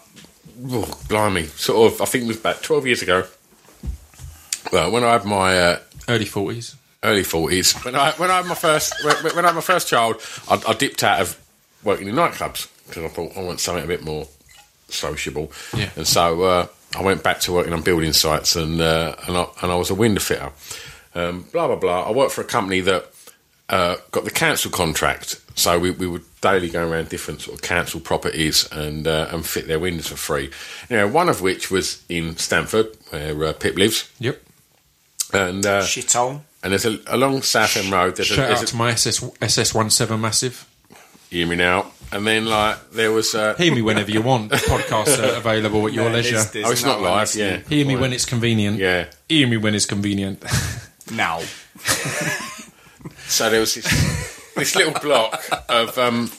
[0.68, 2.02] oh, blimey, sort of.
[2.02, 3.26] I think it was about twelve years ago.
[4.72, 6.76] Well, when I had my uh, Early 40s.
[7.04, 9.88] early forties, when I when I had my first when, when I had my first
[9.88, 11.40] child, I, I dipped out of
[11.84, 14.28] working in nightclubs because I thought I want something a bit more
[14.90, 15.52] sociable.
[15.76, 15.90] Yeah.
[15.96, 16.68] And so uh,
[16.98, 19.90] I went back to working on building sites, and uh, and I, and I was
[19.90, 20.52] a window fitter.
[21.16, 22.04] Um, blah blah blah.
[22.04, 23.12] I worked for a company that
[23.70, 27.62] uh, got the council contract, so we, we would daily going around different sort of
[27.62, 30.50] council properties and uh, and fit their windows for free.
[30.90, 34.42] You know, one of which was in Stanford, where uh, Pip lives, Yep.
[35.34, 36.42] and uh, Shithole.
[36.64, 38.16] and there's a along Southend Road.
[38.16, 40.66] There's a, Shout there's out a, to my SS, SS17 Massive.
[41.30, 41.92] hear me now.
[42.12, 43.36] And then like there was.
[43.36, 44.52] Uh, Hear me whenever you want.
[44.52, 46.32] Podcasts are available at your No, leisure.
[46.38, 47.36] there's- there's oh, it's not no one live.
[47.36, 47.58] Yeah.
[47.70, 48.78] Hear me when it's convenient.
[48.80, 49.06] Yeah.
[49.28, 50.44] Hear me when it's convenient.
[51.12, 51.42] now.
[53.28, 56.32] So there was this this little block of um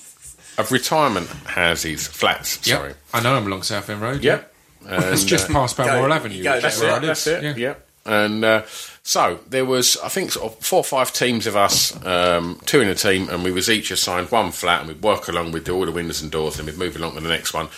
[0.58, 2.66] of retirement houses, flats.
[2.66, 2.88] Sorry.
[2.90, 2.96] Yep.
[3.14, 4.22] I know I'm along Southend Road.
[4.22, 4.54] Yep.
[4.86, 6.42] It's just uh, past Balmoral Avenue.
[6.42, 7.00] go That's That's where I it.
[7.00, 7.06] live.
[7.08, 7.42] That's it.
[7.42, 7.54] Yeah.
[7.56, 7.74] Yeah.
[8.06, 8.62] And uh,
[9.02, 12.80] so there was, I think, sort of four or five teams of us, um, two
[12.80, 15.64] in a team, and we was each assigned one flat, and we'd work along, we'd
[15.64, 17.68] do all the windows and doors, and we'd move along to the next one.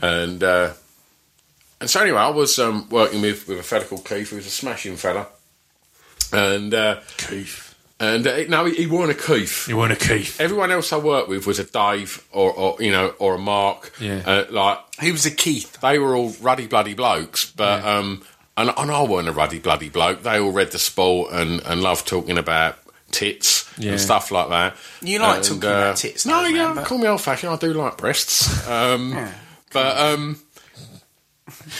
[0.00, 0.72] And uh,
[1.80, 4.46] and so anyway, I was um, working with with a fella called Keith, who was
[4.46, 5.26] a smashing fella,
[6.32, 7.65] and uh, Keith.
[7.98, 9.66] And uh, no, he, he wasn't a Keith.
[9.68, 10.38] You weren't a Keith.
[10.40, 13.92] Everyone else I worked with was a Dave or, or you know or a Mark.
[14.00, 14.22] Yeah.
[14.26, 15.80] Uh, like He was a Keith.
[15.80, 17.96] they were all ruddy bloody blokes, but Yeah.
[17.98, 18.22] um,
[18.58, 20.22] and, and I wasn't a ruddy bloody bloke.
[20.22, 22.76] They all read the sport and, and loved talking about
[23.12, 23.92] tits Yeah.
[23.92, 24.76] and stuff like that.
[25.00, 27.52] You like And, talking about tits, No, though, yeah, man, but- call me old fashioned.
[27.52, 28.66] I do like breasts.
[28.68, 29.32] Um, Yeah.
[29.72, 30.40] But um,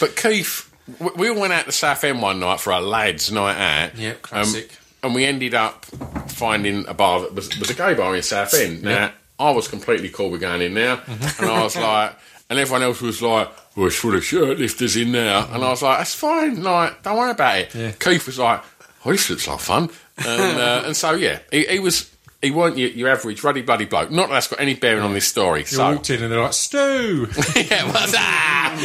[0.00, 3.57] but Keith, we, we all went out to Southend one night for a lads' night
[3.59, 3.96] out.
[3.98, 4.70] Yeah, Um, classic.
[5.02, 5.85] And we ended up
[6.28, 8.82] finding a bar that was, was a gay bar in Southend.
[8.82, 9.11] Now, Yeah.
[9.38, 12.16] I was completely cool with going in there, and I was like,
[12.48, 15.68] and everyone else was like, "Well, it's full of shirt lifters in there," and I
[15.68, 17.90] was like, "That's fine, like, don't worry about it." Yeah.
[17.92, 18.62] Keith was like,
[19.04, 22.11] "Oh, this looks like fun," and uh, and so yeah, he, he was.
[22.42, 24.11] He weren't your, your average ruddy bloody bloke.
[24.11, 25.61] Not that that's got any bearing on this story.
[25.61, 27.26] You so walked in and they're like, Stu!
[27.56, 28.76] yeah, what's that?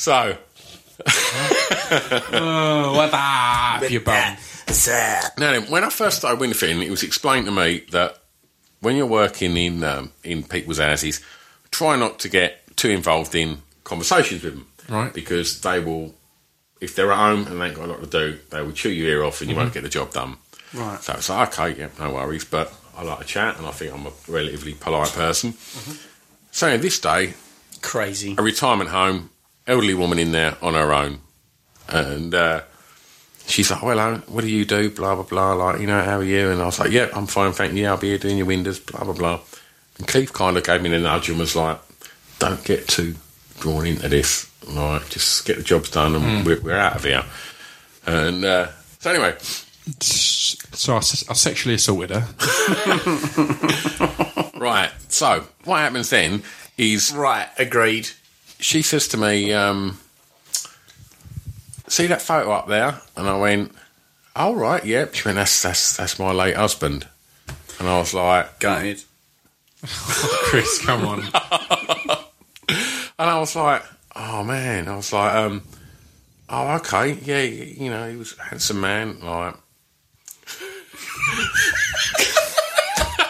[0.00, 0.36] So
[2.32, 3.10] oh, what
[3.80, 3.90] the?
[3.92, 4.36] Your bum.
[5.38, 8.18] Now, then, when I first started window fitting, it was explained to me that
[8.80, 11.20] when you're working in um, in people's houses,
[11.70, 15.12] try not to get too involved in conversations with them, Right.
[15.12, 16.14] Because they will,
[16.80, 18.90] if they're at home and they ain't got a lot to do, they will chew
[18.90, 19.62] your ear off and you Mm-hmm.
[19.64, 20.36] won't get the job done.
[20.74, 21.00] Right.
[21.02, 23.92] So it's like, okay, yeah, no worries, but I like to chat and I think
[23.92, 25.52] I'm a relatively polite person.
[25.52, 25.92] Mm-hmm.
[26.52, 27.34] So this day,
[27.82, 28.34] Crazy.
[28.38, 29.30] a retirement home,
[29.70, 31.20] elderly woman in there on her own,
[31.88, 32.62] and uh,
[33.46, 35.52] she's like, "Well, what do you do?" Blah blah blah.
[35.54, 36.50] Like, you know, how are you?
[36.50, 37.86] And I was like, "Yeah, I'm fine, thank you.
[37.86, 39.40] I'll be here doing your windows." Blah blah blah.
[39.98, 41.78] And Keith kind of gave me the nudge and was like,
[42.38, 43.14] "Don't get too
[43.60, 44.50] drawn into this.
[44.68, 47.24] Like, just get the jobs done, and we're, we're out of here."
[48.06, 49.36] And uh, so anyway,
[50.00, 52.26] So I sexually assaulted her.
[54.58, 54.90] right.
[55.08, 56.42] So what happens then
[56.78, 58.10] is Right, agreed.
[58.60, 59.98] She says to me, um,
[61.88, 63.72] "See that photo up there?" And I went,
[64.36, 67.06] "Oh right, yep." She went, "That's that's that's my late husband."
[67.78, 69.00] And I was like, Go ahead.
[69.86, 71.20] Chris, come on.
[71.28, 71.30] and
[73.18, 73.82] I was like,
[74.14, 75.62] "Oh man!" I was like, um,
[76.50, 79.54] "Oh okay, yeah, you know, he was a handsome man." Like,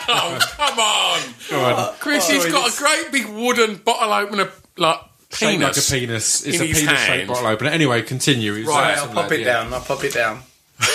[0.08, 1.94] oh come on, Go on.
[2.00, 2.28] Chris!
[2.28, 4.98] he's got a great big wooden bottle opener, like
[5.32, 6.44] Shaped like a penis.
[6.46, 7.70] It's a penis shaped bottle opener.
[7.70, 8.54] Anyway, continue.
[8.54, 9.62] He's Right, I'll pop it yeah.
[9.62, 9.72] down.
[9.74, 10.42] I'll pop it down.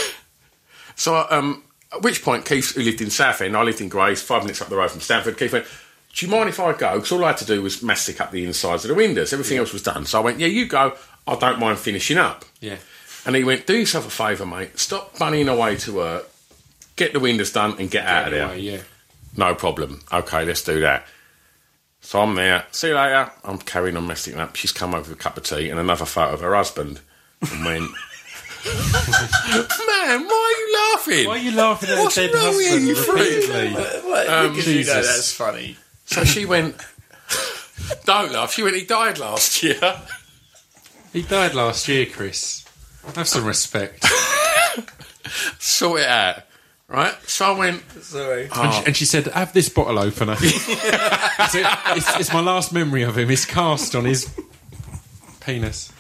[0.98, 1.62] So, um,
[1.94, 4.70] at which point, Keith, who lived in Southend, I lived in Grays, five minutes up
[4.70, 5.66] the road from Stanford, Keith went,
[6.14, 6.96] Do you mind if I go?
[6.96, 9.34] Because all I had to do was mastic up the insides of the windows.
[9.34, 10.06] Everything else was done.
[10.06, 10.96] So I went, Yeah, you go.
[11.28, 12.46] I don't mind finishing up.
[12.62, 12.78] Yeah.
[13.26, 14.80] And he went, Do yourself a favour, mate.
[14.80, 16.30] Stop bunnying away to work.
[16.96, 18.44] Get the windows done and get out of there.
[18.44, 18.82] Anyway, yeah.
[19.36, 20.02] No problem.
[20.14, 21.06] Okay, let's do that.
[22.06, 22.66] So I'm there.
[22.72, 23.32] See you later.
[23.44, 24.56] I'm carrying on messing up.
[24.56, 27.00] She's come over with a cup of tea and another photo of her husband.
[27.42, 27.82] And went,
[28.66, 31.28] Man, why are you laughing?
[31.28, 33.18] Why are you laughing at What's a dead wrong husband you, freak?
[33.18, 33.74] repeatedly?
[34.08, 34.28] What?
[34.30, 35.08] Um, because you know Jesus.
[35.08, 35.78] that's funny.
[36.06, 36.76] So she went,
[38.06, 38.54] Don't laugh.
[38.54, 40.00] She went, He died last year.
[41.12, 42.66] He died last year, Chris.
[43.16, 44.06] Have some respect.
[45.60, 46.44] Sort it out.
[46.96, 47.14] Right?
[47.28, 48.48] So I went, Sorry.
[48.56, 50.38] And, she, and she said, "Have this bottle opener.
[50.40, 53.30] it's, it's, it's my last memory of him.
[53.30, 54.34] It's cast on his
[55.42, 55.92] penis."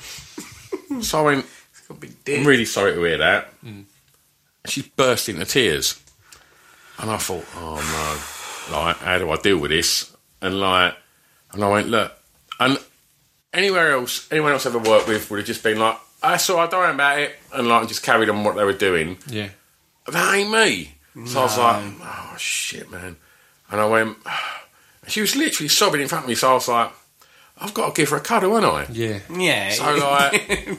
[1.01, 3.47] so I went, It's got a big I'm really sorry to hear that.
[3.61, 3.81] Hmm.
[4.67, 6.01] She burst into tears.
[6.97, 10.15] And I thought, oh no, like, how do I deal with this?
[10.41, 10.95] And like,
[11.51, 12.13] and I went, look,
[12.57, 12.79] And
[13.53, 16.59] anywhere else, anyone else I've ever worked with would have just been like, I saw,
[16.59, 19.17] I don't worry about it, and like just carried on what they were doing.
[19.27, 19.49] Yeah.
[20.11, 20.91] That ain't me.
[21.27, 23.15] So I was like, oh shit, man.
[23.71, 24.17] And I went,
[25.07, 26.35] she was literally sobbing in front of me.
[26.35, 26.91] So I was like,
[27.57, 28.87] I've got to give her a cuddle, haven't I?
[28.91, 29.19] Yeah.
[29.33, 29.69] Yeah.
[29.71, 30.77] So like,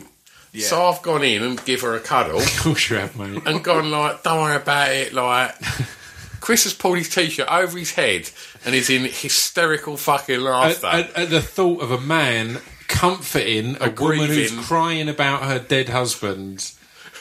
[0.60, 3.42] so I've gone in and give her a cuddle Of course you have, mate.
[3.46, 5.12] and gone like, don't worry about it.
[5.14, 5.54] Like,
[6.40, 8.30] Chris has pulled his t-shirt over his head
[8.64, 10.86] and is in hysterical fucking At, laughter.
[10.86, 12.58] at, at the thought of a man
[12.88, 14.58] comforting a woman who's grieving.
[14.64, 16.72] crying about her dead husband,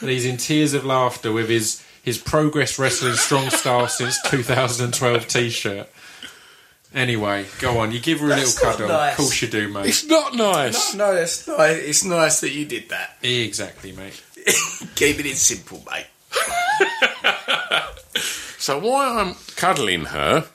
[0.02, 5.28] and he's in tears of laughter with his his Progress Wrestling Strong Style since 2012
[5.28, 5.90] T-shirt.
[6.94, 7.92] Anyway, go on.
[7.92, 8.88] You give her a That's little not cuddle.
[8.96, 9.12] nice.
[9.14, 9.88] Of course you do, mate.
[9.88, 10.94] it's not nice.
[10.94, 11.78] no, it's nice.
[11.78, 13.18] It's nice that you did that.
[13.22, 14.24] Exactly, mate.
[14.96, 16.06] Keeping it simple, mate.
[18.58, 20.46] So while I'm cuddling her,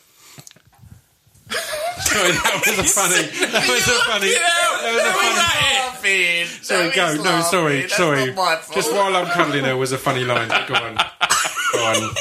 [2.01, 3.23] Sorry, that was a funny.
[3.53, 4.33] That was a funny.
[4.35, 6.63] That was a funny.
[6.63, 7.23] Sorry, go.
[7.23, 8.33] No, sorry, sorry.
[8.75, 10.49] Just while I'm cuddling her was a funny line.
[10.49, 10.95] Go on.
[11.73, 12.15] Go on.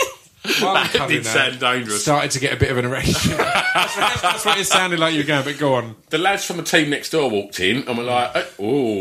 [0.61, 2.01] While I'm That did sound dangerous.
[2.01, 3.31] started to get a bit of an erection.
[3.37, 5.95] that's, what- that's what it sounded like you were going, but go on.
[6.09, 8.99] the lads from the team next door walked in and were like, "Oh,"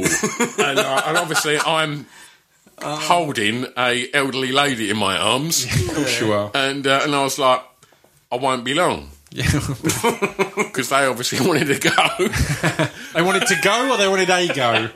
[0.58, 2.06] and, uh, and obviously I'm
[2.80, 6.50] holding a elderly lady in my arms, Of course you are.
[6.54, 7.62] and uh, and I was like,
[8.32, 9.44] "I won't be long," Yeah.
[10.56, 11.90] because they obviously wanted to go.
[13.14, 14.88] they wanted to go or they wanted a go?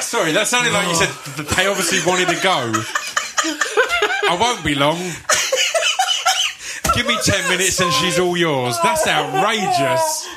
[0.00, 2.72] Sorry, that sounded like you said that they obviously wanted to go.
[4.28, 4.96] I won't be long.
[6.94, 8.76] Give me 10 minutes and she's all yours.
[8.82, 10.28] That's outrageous.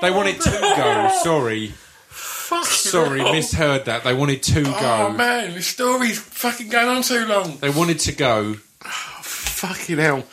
[0.00, 1.10] They wanted to go.
[1.22, 1.72] Sorry.
[2.10, 4.04] Sorry, misheard that.
[4.04, 5.12] They wanted to Oh go.
[5.16, 7.56] man, the story's fucking going on too long.
[7.58, 8.56] They wanted to go.
[8.84, 8.88] Oh,
[9.22, 10.24] Fucking hell.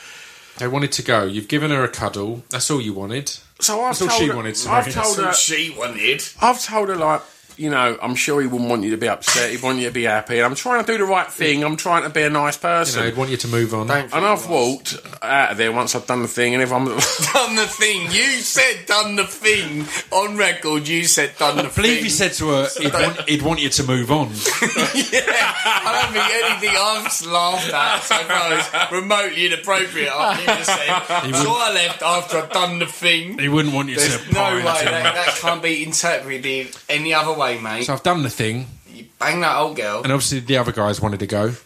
[0.59, 1.23] They wanted to go.
[1.23, 2.43] You've given her a cuddle.
[2.49, 3.29] That's all you wanted.
[3.61, 4.77] So I've That's all told she her, wanted, sorry.
[4.85, 5.25] I've told That's her.
[5.25, 6.23] what she wanted.
[6.41, 7.21] I've told her like,
[7.59, 9.51] you know, I'm sure he wouldn't want you to be upset.
[9.51, 10.37] He'd want you to be happy.
[10.37, 11.63] And I'm trying to do the right thing.
[11.63, 13.01] I'm trying to be a nice You person.
[13.01, 13.91] know, I'd want you to move on.
[13.91, 16.85] and I've walked out of there once I've done the thing, and if I'm
[17.33, 18.03] Done the thing.
[18.11, 19.85] You said done the thing.
[20.11, 22.03] On record, you said done the I believe thing.
[22.03, 24.27] he said to her, he'd want, he'd want you to move on.
[24.29, 30.11] yeah, I don't think anything I've laughed at so far is remotely inappropriate.
[30.11, 31.43] I think you said.
[31.43, 33.37] So I left after I'd done the thing.
[33.39, 37.13] He wouldn't want you There's to no pine way that, that can't be interpreted any
[37.13, 37.83] other way, mate.
[37.85, 40.03] So I've done the thing, You bang that old girl.
[40.03, 41.53] and obviously the other guys wanted to go.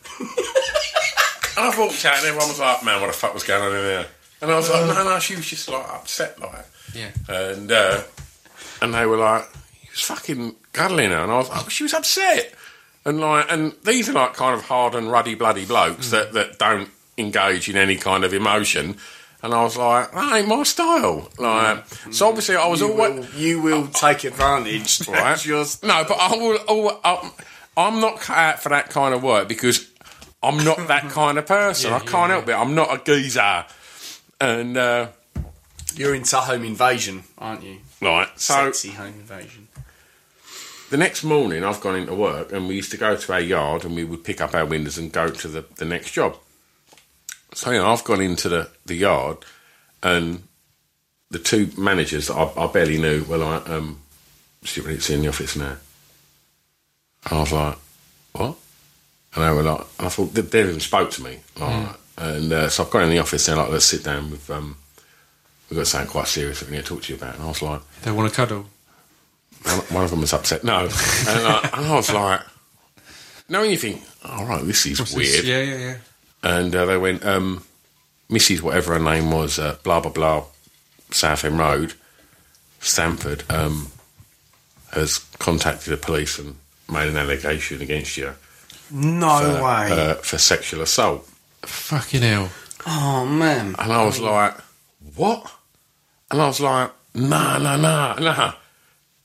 [1.56, 3.68] And I walked out, and everyone was like, "Man, what the fuck was going on
[3.76, 4.08] in there?"
[4.42, 6.66] And I was like, "No, no." She was just like upset, like,
[6.96, 7.12] Yeah.
[7.30, 8.02] and uh,
[8.82, 9.44] and they were like,
[9.80, 12.52] "He was fucking cuddling her," and I was like, "She was upset."
[13.06, 16.58] And like, and these are like kind of hard and ruddy, bloody blokes that that
[16.58, 18.98] don't engage in any kind of emotion.
[19.44, 21.30] And I was like, that ain't my style.
[21.38, 25.06] Like, so obviously I was You always will, you will take advantage.
[25.10, 25.46] right?
[25.46, 25.84] Yours.
[25.84, 27.00] No, but I will.
[27.04, 27.32] I'm,
[27.76, 29.90] I'm not cut out for that kind of work because
[30.42, 31.90] I'm not that kind of person.
[31.92, 32.54] Yeah, I can't yeah, help it.
[32.54, 33.66] I'm not a geezer,
[34.40, 35.08] and uh,
[35.96, 37.80] You're into home invasion, aren't you?
[38.02, 38.30] right.
[38.40, 39.68] So Sexy home invasion.
[40.90, 43.84] the next morning, I've gone into work, and we used to go to our yard,
[43.84, 46.38] and we would pick up our windows and go to the, the next job.
[47.54, 49.38] So you know, I've gone into the, the yard,
[50.02, 50.44] and
[51.30, 54.02] the two managers that I, I barely knew were like, um,
[54.62, 55.78] "It's in the office now."
[57.26, 57.78] And I was like,
[58.34, 58.56] "What?"
[59.36, 62.70] And they were like, and I thought they, even spoke to me, like, and uh,
[62.70, 63.46] so I've gone in the office.
[63.46, 64.78] They're like, "Let's sit down with um,
[65.70, 67.48] we've got something quite serious that we need to talk to you about." And I
[67.48, 68.66] was like, They want to cuddle.
[69.90, 70.64] one, of them was upset.
[70.64, 72.42] No, and, uh, and I was like,
[73.50, 75.98] "No," and you think, "All right, this is weird." Yeah, yeah, yeah.
[76.44, 77.64] And uh, they went, um,
[78.30, 78.62] Mrs.
[78.62, 80.46] whatever her name was, uh, blah blah blah,
[81.12, 81.94] Southend Road,
[82.80, 83.92] Stanford, um,
[84.92, 86.56] has contacted the police and
[86.92, 88.34] made an allegation against you
[88.92, 89.92] No for, way.
[89.92, 91.28] uh, for sexual assault.
[91.64, 92.50] Fucking hell.
[92.86, 93.76] oh man.
[93.80, 94.54] And I was like,
[95.16, 95.50] what?
[96.30, 98.54] And I was like, nah, nah, nah, nah.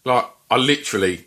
[0.05, 1.25] Like, I literally,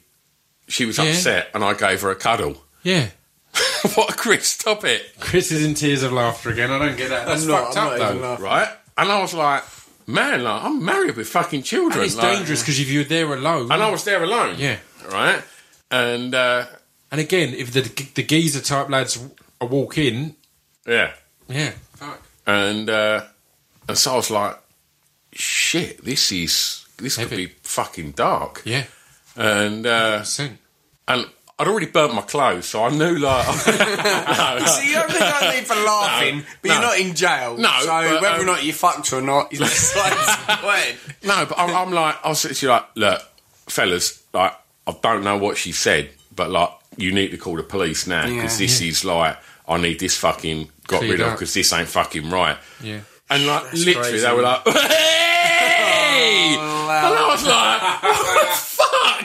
[0.70, 1.06] she was Yeah.
[1.06, 2.64] upset and I gave her a cuddle.
[2.84, 3.10] Yeah.
[3.96, 5.02] what, Chris, stop it.
[5.20, 6.72] Chris is in tears of laughter again.
[6.72, 7.26] I don't get that.
[7.28, 8.44] That's I'm not- fucked I'm up, not though.
[8.46, 8.68] Right?
[8.98, 9.64] And I was like,
[10.08, 12.00] man, like, I'm married with fucking children.
[12.00, 13.72] And it's like- dangerous because if you're there alone.
[13.72, 14.56] And I was there alone.
[14.58, 14.78] Yeah.
[15.10, 15.42] Right?
[15.90, 16.66] And, uh,
[17.12, 17.82] And again, if the
[18.16, 19.20] the geezer type lads
[19.60, 20.36] walk in,
[20.88, 21.12] yeah.
[21.50, 22.22] yeah, fuck.
[22.48, 23.26] And, uh,
[23.90, 24.58] and so I was like,
[25.34, 28.62] shit, this is, this could be fucking dark.
[28.66, 28.86] Yeah,
[29.36, 30.58] And, uh, percent.
[31.08, 31.28] and
[31.62, 33.46] I'd already burnt my clothes, so I knew like.
[33.48, 33.54] no,
[34.66, 36.74] So you only don't need for laughing, but no.
[36.74, 37.56] you're not in jail.
[37.58, 40.98] No, So but, whether or um, not you fucked or not is besides the point.
[41.24, 43.22] No, but I'm, I'm like, I was literally like, look,
[43.68, 44.54] fellas, like,
[44.88, 48.26] I don't know what she said, but like, you need to call the police now
[48.28, 48.66] because Yeah.
[48.66, 49.38] this is like,
[49.68, 52.58] I need this fucking got Cleared rid of because this ain't fucking right.
[52.82, 53.02] Yeah.
[53.30, 54.26] And like, That's literally, crazy.
[54.26, 56.56] they were like, hey!
[56.56, 59.21] and I was like, what the fuck?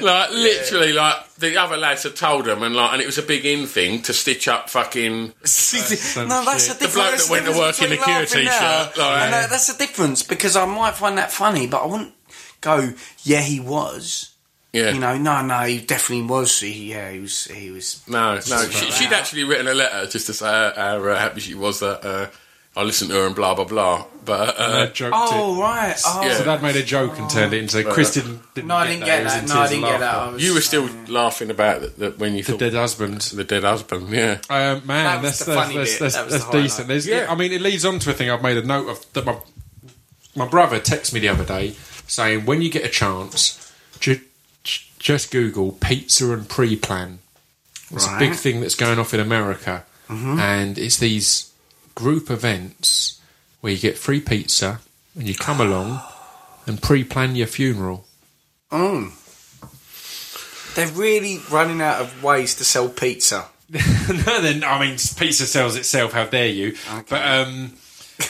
[0.00, 3.22] Like, literally, like, the other lads had told them, and like, and it was a
[3.22, 5.12] big in thing to stitch up fucking.
[5.26, 6.94] no, that's the The difference.
[6.94, 9.78] bloke that went to work in between a Cure t-shirt, like- and, uh, that's the
[9.78, 12.14] difference because I might find that funny, but I wouldn't
[12.60, 14.30] go, yeah, he was.
[14.72, 14.90] Yeah.
[14.90, 16.60] You know, no, no, he definitely was.
[16.60, 17.44] He, yeah, he was.
[17.46, 18.02] He was.
[18.08, 18.40] No, no.
[18.68, 21.80] She, she'd actually written a letter just to say how, how uh, happy she was
[21.80, 22.26] that uh,
[22.76, 24.04] I listened to her and blah blah blah.
[24.24, 25.60] But And uh, they joked Oh it.
[25.60, 26.00] right.
[26.04, 26.22] Oh.
[26.24, 26.34] Yeah.
[26.38, 27.84] So that made a joke and turned it into.
[27.84, 28.40] Chris didn't.
[28.54, 29.42] didn't No, I didn't get He was that.
[29.44, 30.32] in No, I didn't of get that.
[30.32, 33.20] was, you were still laughing about that, that when you The thought dead husband.
[33.20, 34.08] the dead husband.
[34.10, 34.38] Yeah.
[34.50, 36.00] Um, man, That that's the that's, funny that's, bit.
[36.00, 36.88] that's, That was that's the decent.
[36.88, 37.26] There's, Yeah.
[37.30, 39.36] I mean, it leads on to a thing I've made a note of that my
[40.34, 41.76] my brother texted me the other day
[42.08, 44.20] saying when you get a chance, ju-
[44.64, 47.20] ju- just Google pizza and pre-plan.
[47.92, 51.52] It's a big thing that's going off in America, and it's these
[51.96, 53.20] group events
[53.60, 54.78] where you get free pizza
[55.16, 56.00] and you come along
[56.66, 58.04] and pre-plan your funeral.
[58.70, 59.10] Mm.
[60.76, 63.46] They're really running out of ways to sell pizza.
[63.70, 66.12] no, then I mean, pizza sells itself.
[66.12, 66.76] How dare you?
[67.08, 67.72] But um,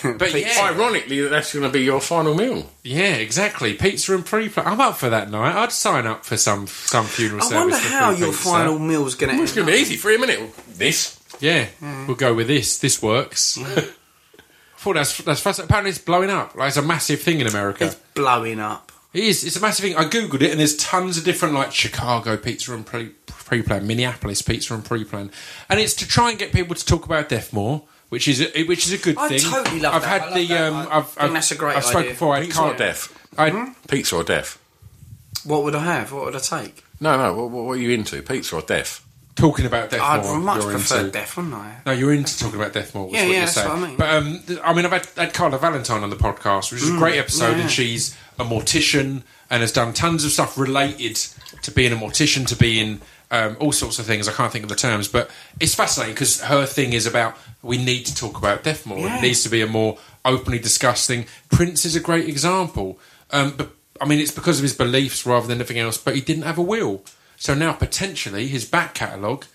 [0.17, 2.71] but yeah, Ironically, that's going to be your final meal.
[2.83, 3.75] Yeah, exactly.
[3.75, 4.67] Pizza and pre-plan.
[4.67, 5.55] I'm up for that night.
[5.55, 7.75] I'd sign up for some some funeral I service.
[7.75, 8.45] wonder how your pizza.
[8.51, 10.55] final meal's going to It's going to be easy for a minute.
[10.79, 11.16] This.
[11.41, 12.07] Yeah, mm-hmm.
[12.07, 12.79] we'll go with this.
[12.79, 13.59] This works.
[13.67, 13.91] Mm-hmm.
[14.77, 15.69] I thought that's that's fascinating.
[15.71, 16.55] Apparently, it's blowing up.
[16.55, 17.87] Like it's a massive thing in America.
[17.87, 18.93] It's blowing up.
[19.13, 19.43] It is.
[19.43, 19.97] It's a massive thing.
[19.97, 24.43] I googled it, and there's tons of different like Chicago pizza and pre- pre-plan, Minneapolis
[24.43, 25.31] pizza and pre-plan,
[25.69, 27.83] and it's to try and get people to talk about death more.
[28.11, 29.41] Which is a, which is a good I thing.
[29.41, 30.09] I totally love I've that.
[30.09, 30.73] had I love the that.
[30.73, 32.13] um, I I've, think I've, that's a great I've spoken idea.
[32.13, 32.35] before.
[32.37, 32.79] I Pizza or can't.
[32.79, 33.29] death?
[33.39, 33.73] I, hmm?
[33.89, 34.63] Pizza or death?
[35.45, 36.13] What would I have?
[36.13, 36.85] What would I take?
[37.01, 37.35] No, no.
[37.35, 38.23] What, what are you into?
[38.23, 39.05] Pizza or death?
[39.37, 40.39] Talking about death I'd more.
[40.39, 41.11] much prefer into.
[41.13, 41.77] death, wouldn't I?
[41.87, 43.09] No, you're into talking about death more.
[43.11, 43.69] Yeah, what yeah, you're that's saying.
[43.69, 43.97] what I mean.
[43.97, 46.97] But um, I mean, I've had, had Carla Valentine on the podcast, which is a
[46.97, 47.63] great episode, Mm, yeah.
[47.63, 51.17] and she's a mortician and has done tons of stuff related
[51.63, 54.27] to being a mortician, to being um, all sorts of things.
[54.29, 55.31] I can't think of the terms, but
[55.61, 58.99] it's fascinating because her thing is about we need to talk about death more.
[58.99, 59.19] Yeah.
[59.19, 61.27] It needs to be a more openly discussed thing.
[61.51, 62.99] Prince is a great example,
[63.33, 63.71] um, but
[64.01, 65.99] I mean, it's because of his beliefs rather than anything else.
[65.99, 67.03] But he didn't have a will,
[67.37, 69.47] so now potentially his back catalogue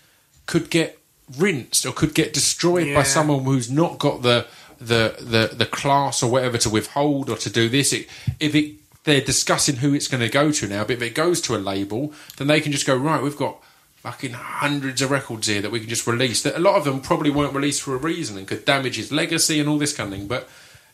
[0.46, 0.98] could get
[1.36, 4.46] rinsed or could get destroyed by someone who's not got the
[4.78, 7.92] the the, the class or whatever to withhold or to do this.
[7.92, 8.08] It,
[8.40, 8.74] if it
[9.04, 11.58] they're discussing who it's going to go to now, but if it goes to a
[11.58, 13.22] label, then they can just go right.
[13.22, 13.60] We've got
[13.96, 16.42] fucking hundreds of records here that we can just release.
[16.42, 19.12] That a lot of them probably weren't released for a reason and could damage his
[19.12, 20.28] legacy and all this kind of thing.
[20.28, 20.48] But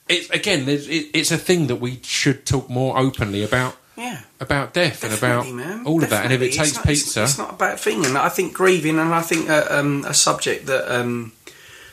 [0.08, 4.20] it's again, it, it's a thing that we should talk more openly about Yeah.
[4.40, 5.84] about death and about man.
[5.86, 6.24] all of that.
[6.24, 8.06] And if it takes It's not- pizza, it's, not a bad thing.
[8.06, 11.32] And I think grieving, and I think uh, um, a subject that um,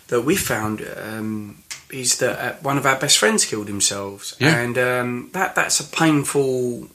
[0.08, 4.56] that we found um, is that uh, one of our best friends killed themselves, Yeah.
[4.56, 6.90] and um, that that's a painful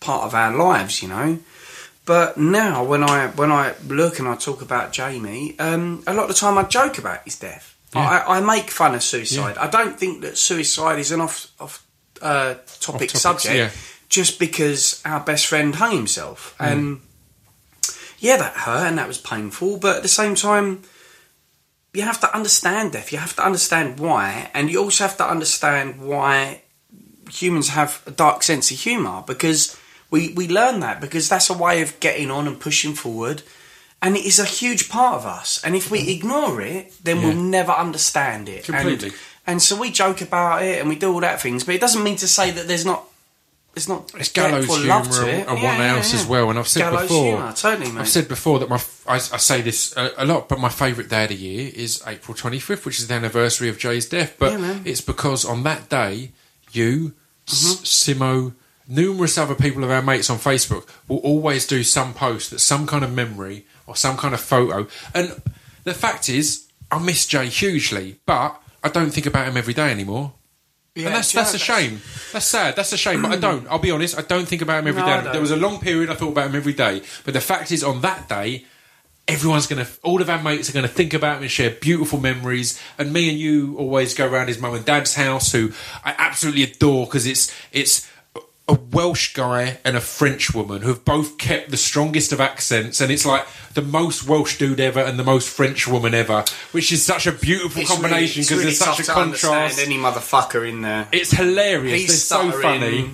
[0.00, 1.38] part of our lives, you know.
[2.04, 6.24] But now, when I when I look and I talk about Jamie, um, a lot
[6.24, 7.74] of the time I joke about his death.
[7.94, 8.24] Yeah.
[8.26, 9.56] I, I make fun of suicide.
[9.58, 11.86] I don't think that suicide is an off off
[12.20, 13.70] uh, topic Off-topic, subject yeah.
[14.12, 16.54] Just because our best friend hung himself.
[16.58, 16.64] Hmm.
[16.64, 17.00] And
[18.18, 20.82] yeah, that hurt and that was painful, but at the same time,
[21.94, 23.10] you have to understand death.
[23.10, 26.62] You have to understand why, and you also have to understand why
[27.30, 29.78] humans have a dark sense of humour because
[30.10, 33.42] we, we learn that because that's a way of getting on and pushing forward.
[34.02, 35.62] And it is a huge part of us.
[35.64, 36.10] And if we hmm.
[36.10, 37.28] ignore it, then Yeah.
[37.28, 38.64] we'll never understand it.
[38.64, 39.08] Completely.
[39.08, 41.80] And, and so we joke about it and we do all that things, but it
[41.80, 43.08] doesn't mean to say that there's not
[43.74, 45.48] there's not It's gallows humour it.
[45.48, 46.20] and Yeah, what yeah, else yeah.
[46.20, 46.50] as well.
[46.50, 48.00] And I've said gallows before, humour, totally, mate.
[48.00, 51.08] I've said before that my I, I say this a, a lot, but my favourite
[51.08, 54.36] day of the year is April 25th, which is the anniversary of Jay's death.
[54.38, 54.52] But.
[54.52, 54.86] Mm-hmm.
[54.86, 56.32] it's because on that day,
[56.72, 57.14] you,
[57.48, 58.54] S- Simo,
[58.88, 62.86] numerous other people of our mates on Facebook will always do some post that's some
[62.86, 64.86] kind of memory or some kind of photo.
[65.14, 65.40] And
[65.84, 69.90] the fact is, I miss Jay hugely, but I don't think about him every day
[69.90, 70.34] anymore.
[70.94, 72.02] Yeah, and that's do you that's a shame.
[72.32, 72.76] That's sad.
[72.76, 73.22] That's a shame.
[73.22, 73.66] But I don't.
[73.68, 74.18] I'll be honest.
[74.18, 75.22] I don't think about him every No, day.
[75.22, 75.32] Don't.
[75.32, 77.02] There was a long period I thought about him every day.
[77.24, 78.66] But the fact is, on that day,
[79.26, 81.70] everyone's going to, all of our mates are going to think about him and share
[81.70, 82.78] beautiful memories.
[82.98, 85.72] And me and you always go around his mum and dad's house, who
[86.04, 88.10] I absolutely adore because it's it's
[88.68, 93.00] a Welsh guy and a French woman who have both kept the strongest of accents,
[93.00, 96.92] and it's like the most Welsh dude ever and the most French woman ever, which
[96.92, 99.12] is such a beautiful It's combination really- it's because really there's such a tough to
[99.12, 99.80] contrast.
[99.80, 101.08] Any motherfucker in there.
[101.10, 102.00] It's hilarious.
[102.00, 103.10] He's They're so funny.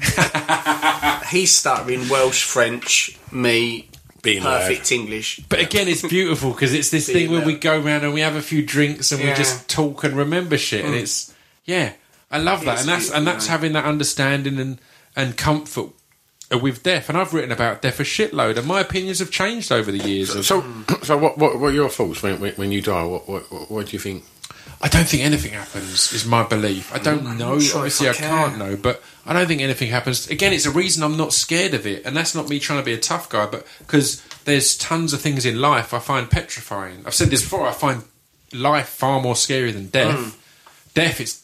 [1.31, 3.89] He's stuttering Welsh, French, me,
[4.23, 5.41] Being perfect English.
[5.49, 8.21] But again, it's beautiful because it's this Being thing where we go around and we
[8.21, 11.01] have a few drinks and we just talk and remember shit, and mm.
[11.01, 11.35] it's
[11.65, 11.93] yeah,
[12.31, 14.79] I love that, and that's and that's having that understanding and
[15.19, 15.91] and comfort
[16.51, 17.09] uh, with death.
[17.11, 20.35] And I've written about death a shitload, and my opinions have changed over the years.
[20.35, 20.63] of- So,
[21.03, 23.03] so what, what, what are your thoughts when, when, when you die?
[23.05, 24.25] What, what, what, what do you think?
[24.81, 26.13] I don't think anything happens.
[26.13, 26.95] Is my belief.
[26.95, 27.59] I don't know.
[27.59, 30.31] sure Obviously, I, I can't know, but I don't think anything happens.
[30.31, 32.85] Again, it's a reason I'm not scared of it, and that's not me trying to
[32.85, 37.03] be a tough guy, but because there's tons of things in life I find petrifying.
[37.05, 37.67] I've said this before.
[37.67, 38.05] I find
[38.53, 40.17] life far more scary than death.
[40.35, 40.91] Hmm.
[40.95, 41.43] Death is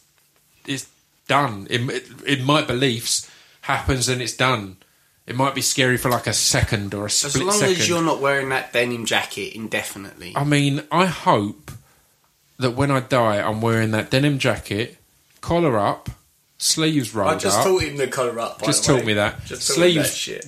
[0.66, 0.87] is
[1.27, 1.66] done.
[1.70, 1.91] In,
[2.27, 3.29] in my beliefs,
[3.65, 4.77] happens and it's done.
[5.27, 7.77] It might be scary for like a second or a split As long second.
[7.79, 10.35] as you're not wearing that denim jacket indefinitely.
[10.37, 11.71] I mean, I hope
[12.59, 14.99] that when I die, I'm wearing that denim jacket,
[15.41, 16.11] collar up,
[16.59, 18.59] sleeves rolled up, I just up, taught him the collar up.
[18.61, 18.99] by Just the way.
[19.01, 19.45] taught me that.
[19.47, 20.47] Just taught me that Sleeves- shit.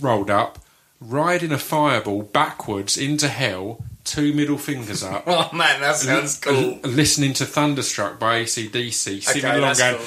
[0.00, 0.58] rolled up,
[1.00, 5.24] riding a fireball backwards into hell, two middle fingers up.
[5.28, 6.54] Oh man, that sounds cool.
[6.54, 10.06] l- listening to Thunderstruck by AC/DC, singing Okay, along, that's going, cool.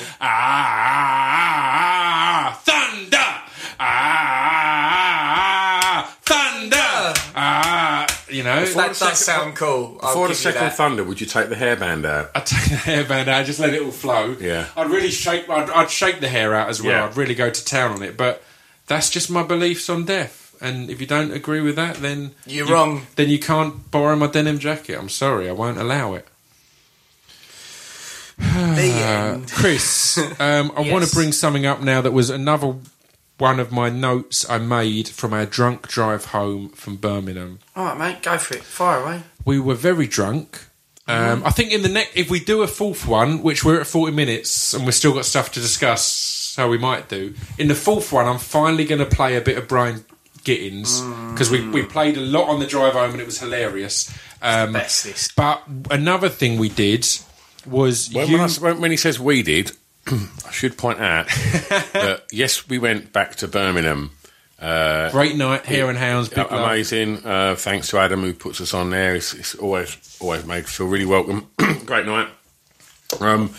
[1.28, 3.18] ah, thunder,
[4.50, 8.66] ah, thunder, ah, you know.
[8.66, 9.98] That does sound cool.
[10.02, 12.32] I'll Before the second thunder, would you take the hairband out?
[12.36, 14.36] I'd take the hairband out, just let it all flow.
[14.40, 14.68] Yeah.
[14.76, 15.50] I'd really shake.
[15.50, 16.92] I'd, I'd shake the hair out as well.
[16.92, 17.06] Yeah.
[17.06, 18.16] I'd really go to town on it.
[18.18, 18.44] But
[18.88, 20.47] that's just my beliefs on death.
[20.62, 23.08] And if you don't agree with that, then You're you- wrong.
[23.16, 24.98] Then you can't borrow my denim jacket.
[24.98, 26.28] I'm sorry, I won't allow it.
[28.38, 28.44] The
[28.94, 29.52] end.
[29.52, 32.76] Chris, um, I want to bring something up now that was another
[33.38, 37.60] one of my notes I made from our drunk drive home from Birmingham.
[37.76, 38.64] All right, mate, go for it.
[38.64, 39.22] Fire away.
[39.46, 40.66] We were very drunk.
[41.10, 43.88] Um, I think in the next, if we do a fourth one, which we're at
[43.88, 47.34] forty minutes and we've still got stuff to discuss, so we might do.
[47.58, 50.04] In the fourth one, I'm finally going to play a bit of Brian
[50.48, 51.02] Gittins
[51.34, 54.10] because we we played a lot on the drive home and it was hilarious.
[54.42, 55.32] Um, Best this.
[55.36, 57.06] but another thing we did
[57.66, 59.72] was When, you, when, I, when, when he says we did,
[60.08, 61.28] I should point out
[61.94, 64.12] that yes, we went back to Birmingham.
[64.60, 66.52] Uh, great night, Hare and Hounds, big love.
[66.52, 67.24] amazing.
[67.26, 69.16] Uh, thanks to Adam who puts us on there.
[69.16, 71.50] It's, it's always always made feel really welcome.
[71.86, 72.30] Great night.
[73.20, 73.54] Um,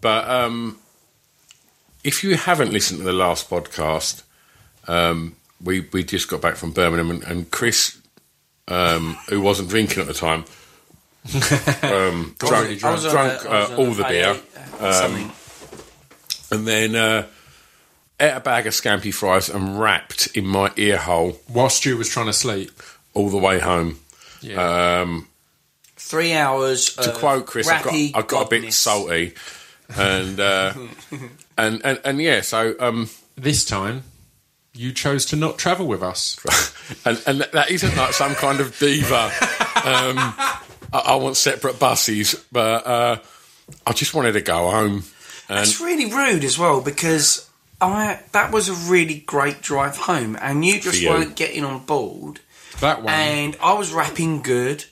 [0.00, 0.78] but um,
[2.02, 4.22] if you haven't listened to the last podcast,
[4.86, 7.98] um, we we just got back from Birmingham and, and Chris,
[8.68, 10.44] um, who wasn't drinking at the time,
[11.82, 13.02] um, drunk, drunk.
[13.02, 13.06] drunk,
[13.46, 14.36] on a- I was uh, all the beer,
[14.92, 15.30] something.
[16.50, 17.26] and then uh,
[18.20, 22.08] ate a bag of scampi fries and wrapped in my ear hole while Stu was
[22.08, 22.70] trying to sleep.
[23.14, 23.98] all the way home.
[24.40, 25.00] Yeah.
[25.02, 25.28] Um,
[25.96, 26.94] Three hours.
[26.96, 29.32] to quote Chris, I got, I got a bit salty,
[29.96, 30.74] and uh,
[31.58, 34.02] and, and and yeah, so um, this time,
[34.74, 36.38] you chose to not travel with us.
[37.04, 39.30] and and that isn't like some kind of diva.
[39.84, 40.18] Um,
[40.92, 43.18] I, I want separate buses, but uh,
[43.86, 45.04] I just wanted to go home.
[45.48, 47.48] And It's really rude as well because
[47.80, 51.10] I that was a really great drive home, and you just you.
[51.10, 52.40] weren't getting on board.
[52.80, 53.12] That one.
[53.12, 54.84] And I was rapping good,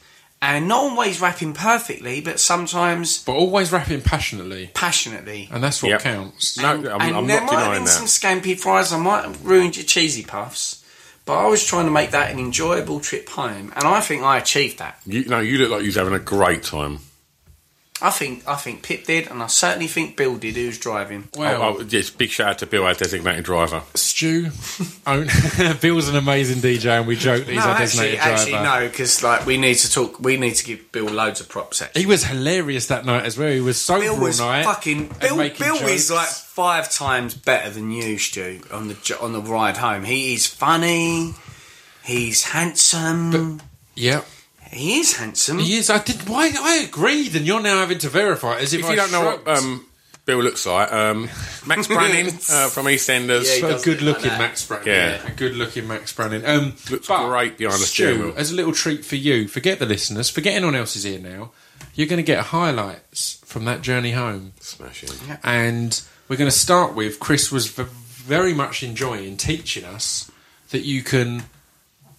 [0.42, 5.48] and not always rapping perfectly, but sometimes but always rapping passionately, passionately.
[5.52, 6.02] and that's what Yep.
[6.02, 6.58] counts.
[6.58, 8.92] no, and, I'm, and I'm there not might have denying been some scampy fries.
[8.92, 10.84] I might have ruined your cheesy puffs,
[11.24, 14.36] but I was trying to make that an enjoyable trip home, and I think I
[14.38, 14.98] achieved that.
[15.06, 16.98] You no, you look like you was having a great time.
[18.00, 21.28] I think I think Pip did, and I certainly think Bill did, who's driving.
[21.36, 23.82] Well, oh, oh, yes, big shout out to Bill, our designated driver.
[23.94, 24.50] Stu,
[25.06, 25.28] own,
[25.80, 28.34] Bill's an amazing DJ, and we joke that he's no, our actually, designated driver.
[28.34, 28.52] actually,
[28.86, 30.18] no, because like we need to talk.
[30.18, 31.80] We need to give Bill loads of props.
[31.80, 33.52] Actually, He was hilarious that night as well.
[33.52, 34.64] He was sober Bill was all night.
[34.64, 35.08] fucking.
[35.20, 35.82] Bill, Bill jokes.
[35.82, 40.02] is like five times better than you, Stu, on the on the ride home.
[40.02, 41.34] He is funny.
[42.04, 43.60] He's handsome.
[43.94, 44.22] yeah,
[44.72, 45.58] he is handsome.
[45.58, 45.90] he is.
[45.90, 46.28] I did.
[46.28, 46.50] Why?
[46.58, 49.12] I agreed, and you're now having to verify it as if, If I you don't
[49.12, 49.86] know what um,
[50.24, 51.28] Bill looks like, um,
[51.66, 53.60] Max Branning uh, from EastEnders.
[53.60, 54.38] Yeah, a good-looking like.
[54.38, 54.86] Max Branning.
[54.86, 55.26] Yeah.
[55.26, 56.44] a good looking Max Branning.
[56.46, 58.34] Um, Looks but, great behind the steering wheel.
[58.36, 61.50] as a little treat for you, forget the listeners, forget anyone else is here now.
[61.94, 64.52] You're going to get highlights from that journey home.
[64.60, 65.10] Smashing.
[65.42, 70.30] And we're going to start with Chris was v- very much enjoying teaching us
[70.70, 71.42] that you can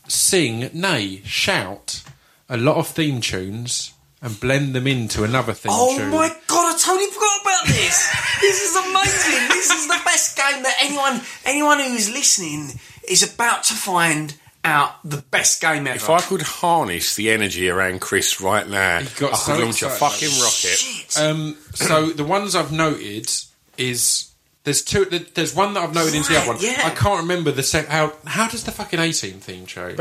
[0.07, 2.03] sing, nay, shout
[2.49, 6.09] a lot of theme tunes and blend them into another theme Oh tune.
[6.11, 6.75] my god!
[6.75, 8.09] I totally forgot about this.
[8.41, 9.47] this is amazing.
[9.49, 12.79] This is the best game that anyone anyone who's listening
[13.09, 14.91] is about to find out.
[15.03, 15.95] The best game ever.
[15.97, 19.63] If I could harness the energy around Chris right now, He got I so could
[19.65, 20.77] launch a fucking rocket.
[20.77, 21.17] Shit.
[21.19, 23.29] Um, so the ones I've noted
[23.77, 24.31] is
[24.63, 25.05] there's two.
[25.05, 26.57] There's one that I've noted into the other one.
[26.61, 26.81] Yeah.
[26.85, 28.13] I can't remember the sec- how.
[28.25, 29.93] How does the fucking A Team theme show?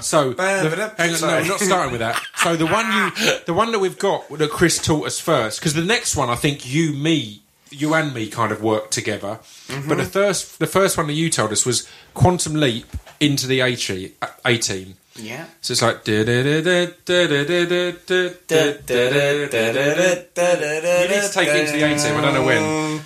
[0.00, 1.42] So the, hang on, no, Sorry.
[1.42, 2.22] I'm not starting with that.
[2.36, 5.74] So the one you, the one that we've got that Chris taught us first, because
[5.74, 9.40] the next one I think you, me, you and me kind of worked together.
[9.66, 9.88] Mm-hmm.
[9.88, 12.86] But the first, the first one that you told us was Quantum Leap
[13.18, 14.94] into the A Team.
[15.16, 15.46] Yeah.
[15.60, 16.06] So it's like.
[16.06, 16.62] You need to
[21.32, 22.16] take it into the A Team.
[22.16, 23.00] I don't know when.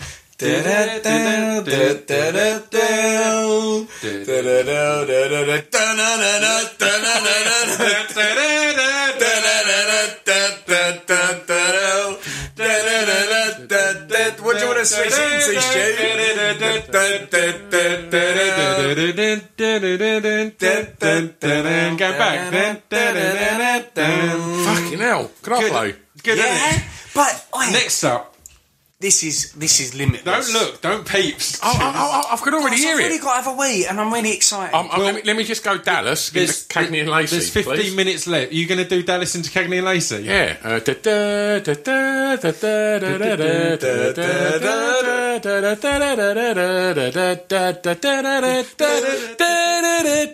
[21.99, 22.53] Go back.
[24.65, 25.31] Fucking hell!
[25.43, 25.95] Can I play?
[26.23, 26.83] Good, Yeah,
[27.15, 28.35] but Next up,
[29.01, 30.25] this is this is limitless.
[30.25, 31.61] don't look, don't peeps.
[31.63, 33.23] Oh, oh, oh, oh, I've got already Guys, hear I've really it.
[33.23, 34.75] got to have a wee, and I'm really excited.
[34.75, 37.37] Um, um, let, me, let me just go Dallas into Cagney and Lacey.
[37.37, 37.95] There's 15 please.
[37.95, 38.51] minutes left.
[38.51, 40.25] you going to do Dallas into Cagney and Lacey?
[40.25, 40.57] Yeah.
[40.65, 45.39] Uh, da- da- da- da- da- da- da- da- da- da- da- da- da- da-
[45.39, 45.49] da-
[47.79, 47.95] da- da-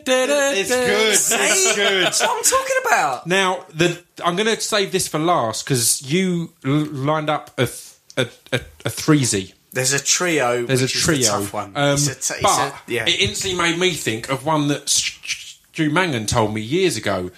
[0.05, 1.17] da- da- It's good.
[1.17, 1.35] See?
[1.37, 2.05] It's good.
[2.07, 3.27] That's what I'm talking about.
[3.27, 7.67] Now, the I'm going to save this for last because you l- lined up a
[7.67, 9.53] th- a, a, a threesy.
[9.73, 10.65] There's a trio.
[10.67, 11.23] There's a trio.
[11.29, 11.73] tough one.
[11.77, 13.07] Um, It's a t- it's but a- yeah.
[13.09, 17.31] it instantly made me think of one that Stu Mangan told me years ago.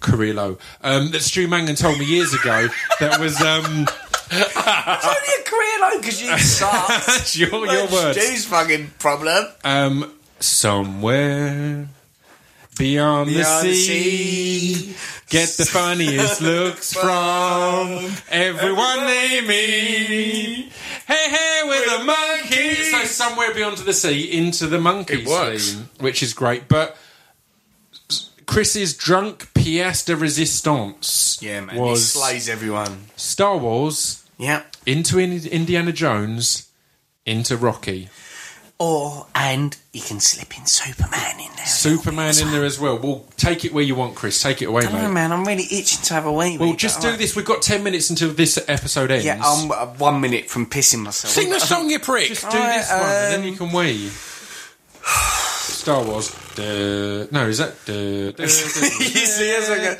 [0.00, 0.58] Carrillo.
[0.82, 2.68] Um, that Stu Mangan told me years ago
[3.00, 3.86] that was um,
[4.32, 4.56] It's
[5.06, 6.88] only a career loan because you suck.
[7.06, 8.20] that's your, your words.
[8.20, 9.46] Stu's fucking problem.
[9.64, 11.88] Um, somewhere
[12.78, 14.96] beyond, the, Beyond the sea, sea.
[15.28, 20.72] get the funniest looks from everyone they meet.
[21.06, 22.90] Hey, hey, with are the Monkees.
[22.90, 24.78] So somewhere beyond the sea, into the
[25.26, 25.72] works.
[25.72, 26.68] theme, which is great.
[26.68, 26.96] But
[28.46, 31.76] Chris's drunk pièce de résistance Yeah, man.
[31.76, 33.06] he slays everyone.
[33.16, 34.62] Star Wars Yeah.
[34.86, 36.68] into Indiana Jones
[37.24, 38.08] into Rocky.
[38.84, 41.66] Or and you can slip in Superman in there.
[41.66, 42.98] Superman in there as well.
[42.98, 44.42] Well, take it where you want, Chris.
[44.42, 45.14] Take it away, I don't know, mate.
[45.14, 45.30] man.
[45.30, 46.58] I'm really itching to have a wee.
[46.58, 47.36] Well, just do this.
[47.36, 49.24] We've got ten minutes until this episode ends.
[49.24, 51.32] Yeah, I'm uh, one minute from pissing myself.
[51.32, 52.26] Sing the song, you prick.
[52.26, 54.08] just do Alright, this one, and then um, you can wee.
[55.04, 56.34] Star Wars.
[56.58, 57.72] No, is that?
[57.88, 59.98] You see, yes, I got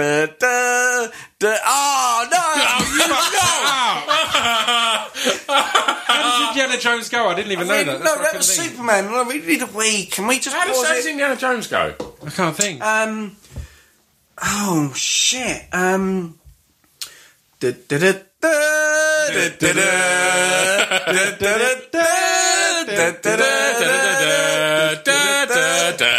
[0.00, 1.06] duh,
[1.38, 1.56] duh.
[1.56, 2.38] Indiana Oh no!
[5.48, 7.28] How does Indiana Jones go?
[7.28, 7.86] I didn't even know that.
[7.86, 8.70] no, That's what I that was couldn't.
[8.72, 9.04] Superman.
[9.10, 10.12] No, we need a week.
[10.12, 11.10] Can we just How does pause how does it?
[11.10, 11.94] Indiana Jones go?
[12.26, 12.82] I can't think.
[12.82, 13.36] Um.
[14.42, 15.64] Oh shit.
[15.72, 16.38] Um.
[17.60, 19.82] da- da- da- da- da- da- da- da-
[21.16, 23.34] da- da- da-
[25.04, 26.15] da- da- da-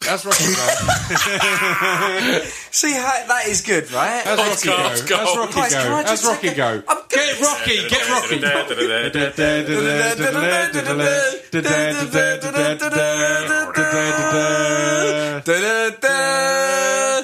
[0.00, 0.54] That's Rocky Go.
[2.70, 4.22] See how that is good, right?
[4.24, 4.82] That's Rocky go, Go.
[4.88, 5.16] let's go.
[5.18, 6.08] That's Rocky Guys, can I Go.
[6.08, 6.82] just That's Rocky take a- Go.
[6.88, 7.88] I'm gonna- Get Rocky.
[7.88, 8.38] Get Rocky.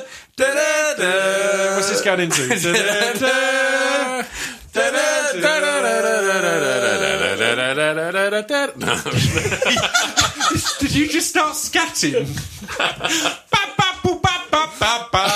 [1.76, 2.48] What's this going into?
[10.80, 12.26] Did you just start scatting?
[15.12, 15.26] Ba.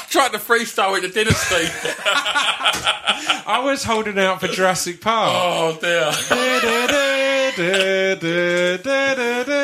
[0.08, 1.66] Tried to freestyle with the dynasty.
[3.48, 5.30] I was holding out for Jurassic Park.
[5.34, 6.10] Oh dear.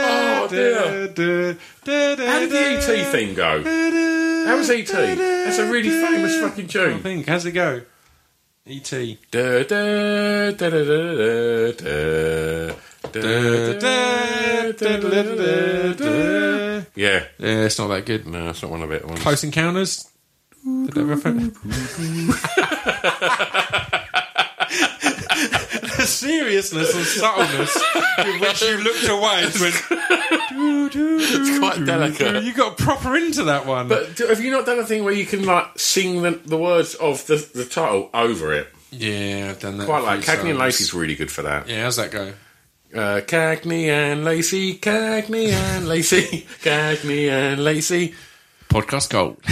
[0.05, 1.57] Oh dear.
[1.85, 3.63] How did the ET thing go?
[4.47, 4.87] How was ET?
[4.87, 7.01] That's a really famous fucking I tune.
[7.01, 7.27] think.
[7.27, 7.83] How's it go?
[8.65, 9.19] E.T.
[9.33, 12.75] Da, da, da, da, da, da, da,
[13.11, 16.72] da, da, da, da, da, da, da.
[16.95, 17.25] Yeah.
[17.39, 18.27] Yeah, it's not that good.
[18.27, 19.21] No, it's not one of the better ones.
[19.21, 20.09] Close Encounters.
[20.65, 21.05] Did that
[25.97, 27.75] the seriousness and subtleness
[28.19, 29.83] with which you looked away and went.
[30.95, 32.45] It's quite delicate.
[32.45, 33.89] You got proper into that one.
[33.89, 36.59] But do- have you not done a thing where you can like sing the, the
[36.59, 38.69] words of the, the title over it?
[38.91, 39.87] yeah, I've done that.
[39.87, 40.59] Quite like Cagney and times.
[40.59, 41.69] Lacey's really good for that.
[41.69, 42.33] Yeah, how's that go?
[42.95, 48.15] Uh, Cagney and Lacey, Cagney and Lacey, Cagney and Lacey.
[48.69, 49.39] Podcast gold.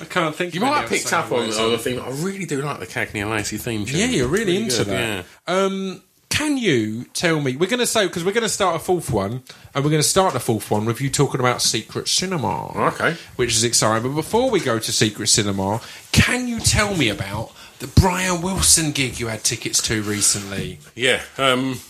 [0.00, 0.54] I can't think.
[0.54, 1.98] You might have picked up on, the thing.
[1.98, 3.98] I really do like the Cagney and Lacey theme tune.
[3.98, 5.24] Yeah, you're really into good, that.
[5.48, 7.56] Um, can you tell me?
[7.56, 9.42] We're going to say because we're going to start a fourth one,
[9.74, 12.68] and we're going to start the fourth one with you talking about secret cinema.
[12.90, 13.16] Okay.
[13.34, 14.08] which is exciting.
[14.08, 15.80] But before we go to secret cinema,
[16.12, 17.50] can you tell me about
[17.80, 20.78] the Brian Wilson gig you had tickets to recently?
[20.94, 21.22] Yeah.
[21.36, 21.80] Um,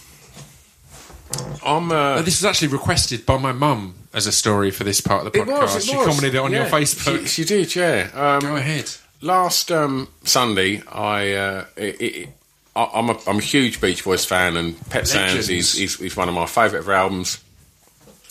[1.65, 1.91] I'm.
[1.93, 5.33] Uh, this was actually requested by my mum as a story for this part of
[5.33, 5.61] the it podcast.
[5.61, 6.07] was, it she was.
[6.07, 7.21] commented it on your Yeah, Facebook.
[7.23, 8.09] She, she did, yeah.
[8.15, 8.91] Um, Go ahead.
[9.21, 12.29] last um, Sunday, I, uh, it, it,
[12.75, 16.17] I I'm, a, I'm a huge Beach Boys fan, and Pet Sounds is, is, is
[16.17, 17.43] one of my favourite of albums.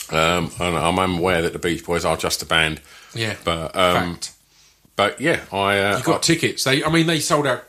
[0.09, 2.81] Um, and I'm aware that the Beach Boys are just a band,
[3.13, 4.31] Yeah, but um, fact.
[4.97, 6.65] But yeah, I uh, You got tickets.
[6.65, 7.63] They, I mean, they sold out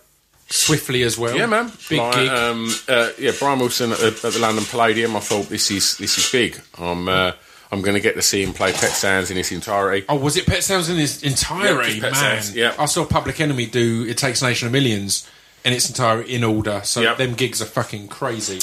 [0.48, 1.36] swiftly as well.
[1.36, 2.28] yeah, man, Big Like, gig.
[2.28, 5.14] Um, uh, yeah, Brian Wilson at the, at the London Palladium.
[5.14, 6.58] I thought this is this is big.
[6.78, 7.32] I'm uh,
[7.70, 10.06] I'm going to get to see him play Pet Sounds in its entirety.
[10.08, 11.96] Oh, was it Pet Sounds in its entirety?
[11.96, 12.74] Yeah, Man, Sounds, yeah.
[12.78, 15.28] I saw Public Enemy do "It Takes a Nation of Millions
[15.66, 16.80] in its entirety in order.
[16.84, 17.18] So Yep.
[17.18, 18.60] them gigs are fucking crazy.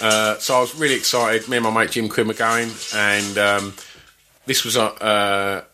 [0.00, 1.46] Uh, so I was really excited.
[1.48, 3.74] Me and my mate Jim Quinn were going, and um,
[4.46, 4.82] this was a.
[4.84, 5.64] Uh,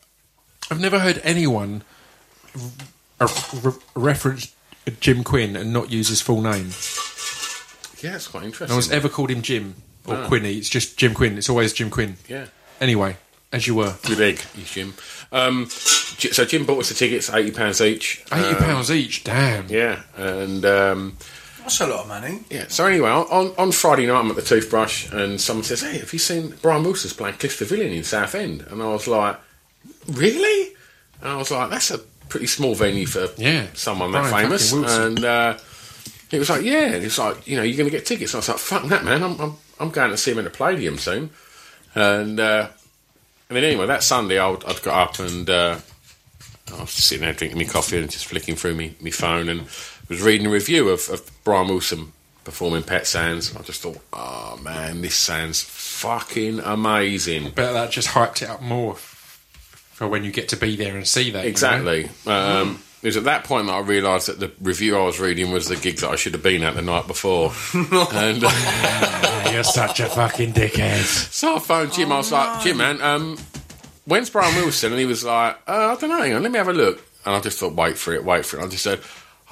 [0.70, 1.82] I've never heard anyone
[3.20, 3.28] r-
[3.64, 4.54] r- reference
[5.00, 6.70] Jim Quinn and not use his full name.
[8.02, 8.68] yeah, it's quite interesting.
[8.68, 8.74] No interesting.
[8.76, 9.74] one's ever called him Jim
[10.06, 10.26] or Ah.
[10.28, 10.56] Quinny.
[10.58, 11.38] It's just Jim Quinn.
[11.38, 12.16] It's always Jim Quinn.
[12.28, 12.46] yeah,
[12.80, 13.16] Anyway,
[13.52, 14.94] as you were, good egg, you Jim.
[15.32, 18.22] Um, so Jim bought us the tickets, eighty pounds each.
[18.32, 19.24] eighty Um, pounds each.
[19.24, 19.68] Damn.
[19.68, 21.16] Yeah, and um,
[21.60, 22.40] That's a lot of money.
[22.50, 22.66] yeah.
[22.68, 26.12] So anyway, on, on Friday night, I'm at the toothbrush, and someone says, "Hey, have
[26.12, 29.38] you seen Brian Wilson's playing Cliff Pavilion in Southend?" And I was like,
[30.12, 30.74] "Really?"
[31.22, 34.72] And I was like, "That's a pretty small venue for Yeah, someone that Brian famous."
[34.72, 35.58] And uh,
[36.30, 38.38] he was like, "Yeah." And was like, "You know, you're going to get tickets." And
[38.38, 39.22] I was like, "Fuck that, man!
[39.22, 41.30] I'm I'm, I'm going to see him in the Palladium soon."
[41.94, 42.68] And uh,
[43.48, 45.78] and then anyway, that Sunday, I'd, I'd got up and uh,
[46.72, 49.62] I was sitting there drinking my coffee and just flicking through me, my phone and
[50.08, 52.12] was reading a review of, of Brian Wilson
[52.44, 53.54] performing Pet Sounds.
[53.54, 57.52] I just thought, oh man, this sounds fucking amazing.
[57.54, 58.96] But that just hyped it up more
[59.94, 61.38] for when you get to be there and see that.
[61.38, 61.48] you know?
[61.48, 62.08] Exactly.
[62.26, 65.52] Um, it was at that point that I realised that the review I was reading
[65.52, 67.52] was the gig that I should have been at the night before.
[67.74, 68.48] and uh,
[69.44, 71.02] Yeah, You're such a fucking dickhead.
[71.04, 72.10] So I phoned Jim.
[72.10, 73.38] I was like, Jim, man, um,
[74.06, 74.92] when's Brian Wilson?
[74.92, 76.20] And he was like, uh, I don't know.
[76.22, 77.00] Hang on, let me have a look.
[77.24, 78.64] And I just thought, wait for it, wait for it.
[78.64, 79.00] I just said,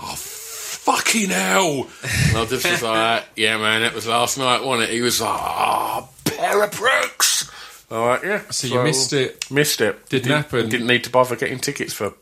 [0.01, 1.86] oh, fucking hell.
[2.28, 4.95] And I just was like, yeah, man, that was last night, wasn't it?
[4.95, 7.51] He was like, oh, pair of pricks.
[7.93, 8.43] All right, yeah.
[8.51, 9.51] So you missed it.
[9.51, 10.09] Missed it.
[10.09, 10.68] Didn't happen.
[10.68, 12.14] Didn't need to bother getting tickets for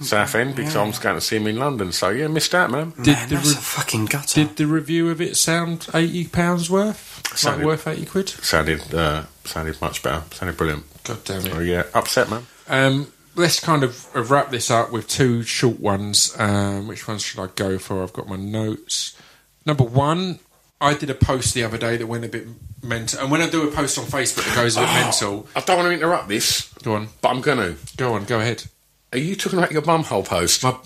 [0.00, 1.92] Southend because I was going to see him in London.
[1.92, 2.90] So yeah, missed out, man.
[3.02, 4.44] Did Man, the that's re- a fucking gutter.
[4.44, 7.22] Did the review of it sound eighty pounds worth?
[7.30, 8.28] Like Sounded- worth eighty quid?
[8.28, 10.22] Sounded uh, sounded much better.
[10.34, 10.84] Sounded brilliant.
[11.04, 11.54] God damn it.
[11.54, 12.46] Oh yeah, upset, man.
[12.68, 16.34] Um, let's kind of uh, wrap this up with two short ones.
[16.38, 18.02] Um, which ones should I go for?
[18.02, 19.16] I've got my notes.
[19.66, 20.38] Number one,
[20.80, 22.46] I did a post the other day that went a bit
[22.82, 23.20] mental.
[23.20, 25.60] And when I do a post on Facebook that goes a bit ah, mental, I
[25.60, 27.96] don't want to interrupt this, go on, but I'm going to.
[27.96, 28.64] go on, go ahead.
[29.12, 30.62] Are you talking about your bumhole post?
[30.62, 30.76] My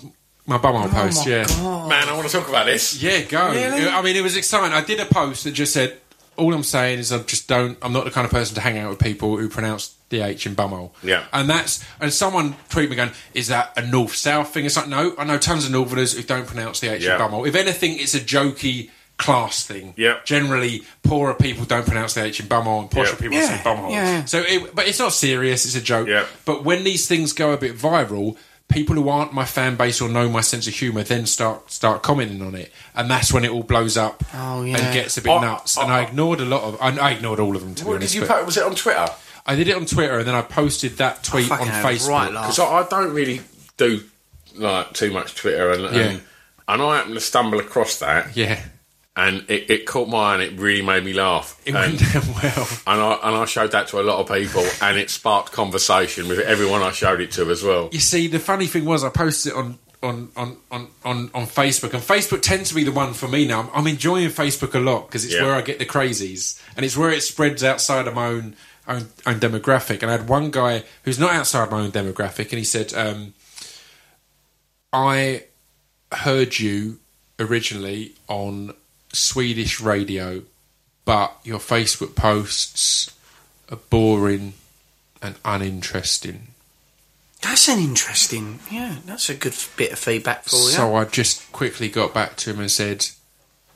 [0.45, 1.45] my bumhole oh post, my yeah.
[1.45, 1.89] God.
[1.89, 3.01] Man, I want to talk about this.
[3.01, 3.51] Yeah, go.
[3.51, 3.87] Really?
[3.87, 4.73] I mean, it was exciting.
[4.73, 5.97] I did a post that just said,
[6.37, 7.77] "All I'm saying is I just don't.
[7.81, 10.45] I'm not the kind of person to hang out with people who pronounce the H
[10.45, 11.25] in bumhole." Yeah.
[11.31, 14.87] and that's and someone tweeted me going, "Is that a north south thing?" It's like,
[14.87, 17.15] no, I know tons of northerners who don't pronounce the H Yeah.
[17.15, 17.47] in bumhole.
[17.47, 19.93] If anything, it's a jokey class thing.
[19.97, 20.17] Yeah.
[20.25, 23.15] Generally, poorer people don't pronounce the H in bumhole, and posher Yeah.
[23.15, 23.91] people Yeah, say bumhole.
[23.91, 24.25] yeah, yeah.
[24.25, 25.65] So, it, but it's not serious.
[25.65, 26.07] It's a joke.
[26.07, 26.25] Yeah.
[26.45, 28.35] But when these things go a bit viral,
[28.69, 32.01] people who aren't my fan base or know my sense of humour then start start
[32.01, 34.77] commenting on it, and that's when it all blows up Oh, yeah.
[34.77, 35.77] and gets a bit Oh, nuts.
[35.77, 36.81] oh, and I ignored a lot of.
[36.81, 38.15] I, I ignored all of them to be What did honest.
[38.15, 38.45] you but post?
[38.47, 39.05] Was it on Twitter?
[39.45, 42.09] I did it on Twitter, and then I posted that tweet on fucking had Facebook.
[42.09, 42.45] right laugh.
[42.45, 43.41] Because I, I don't really
[43.77, 44.01] do
[44.55, 46.21] like too much Twitter, and and,
[46.67, 48.61] and I happened to stumble across that, yeah,
[49.15, 51.59] and it, it caught my eye, and it really made me laugh.
[51.65, 52.67] it and, went down well.
[52.87, 56.27] and I and I showed that to a lot of people, and it sparked conversation
[56.27, 57.89] with everyone I showed it to as well.
[57.91, 61.43] You see, the funny thing was, I posted it on on, on, on, on, on
[61.45, 63.61] Facebook, and Facebook tends to be the one for me now.
[63.61, 65.43] I'm, I'm enjoying Facebook a lot because it's Yeah.
[65.43, 68.55] where I get the crazies, and it's where it spreads outside of my own
[68.85, 70.01] own, own demographic.
[70.01, 73.33] And I had one guy who's not outside my own demographic, and he said, um,
[74.91, 75.45] "I
[76.11, 76.99] heard you
[77.39, 78.73] originally on
[79.13, 80.41] Swedish radio,
[81.05, 83.11] but your Facebook posts
[83.69, 84.53] are boring
[85.21, 86.47] and uninteresting."
[87.41, 88.59] That's an interesting.
[88.71, 90.69] Yeah, that's a good bit of feedback for you.
[90.69, 93.05] So I just quickly got back to him and said,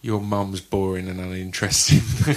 [0.02, 2.00] "Your mum's boring and uninteresting,"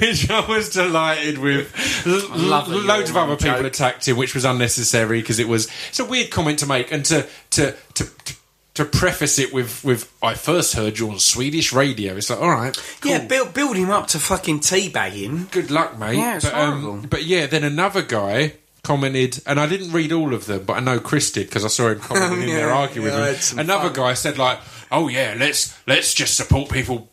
[0.00, 1.74] which I was delighted with.
[2.06, 3.66] L- love that l- your loads of other people joke.
[3.66, 7.04] attacked him, which was unnecessary because it was it's a weird comment to make and
[7.06, 8.04] to to to.
[8.24, 8.34] to
[8.74, 12.14] to preface it with, with I first heard you on Swedish radio.
[12.16, 13.12] It's like, all right, cool.
[13.12, 15.50] Yeah, build build him up to fucking teabagging.
[15.50, 16.18] good luck, mate.
[16.18, 17.08] Yeah, it's but, um, horrible.
[17.08, 20.80] but yeah, then another guy commented, and I didn't read all of them, but I
[20.80, 23.58] know Chris did because I saw him commenting in there arguing yeah, with had him.
[23.58, 23.96] Another fun.
[23.96, 24.60] guy said like,
[24.90, 27.09] "Oh yeah, let's let's just support people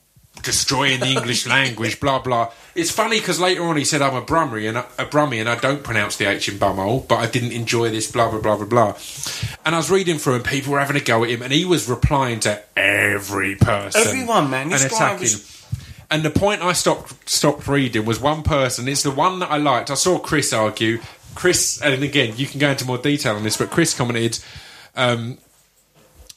[0.47, 2.49] destroying the English language." Blah blah.
[2.73, 5.47] It's funny because later on he said, "I'm a Brummie and I- a Brummie, and
[5.47, 8.55] I don't pronounce the H in bumhole, but I didn't enjoy this." Blah blah blah
[8.55, 8.93] blah blah.
[9.65, 11.65] And I was reading through, and people were having a go at him, and he
[11.65, 14.69] was replying to every person, Everyone, man.
[14.69, 15.21] This and attacking.
[15.21, 15.53] was-
[16.09, 18.87] And the point I stopped stopped reading was one person.
[18.87, 19.91] It's the one that I liked.
[19.91, 20.99] I saw Chris argue.
[21.35, 24.39] Chris, and again, you can go into more detail on this, but Chris commented,
[24.95, 25.37] um,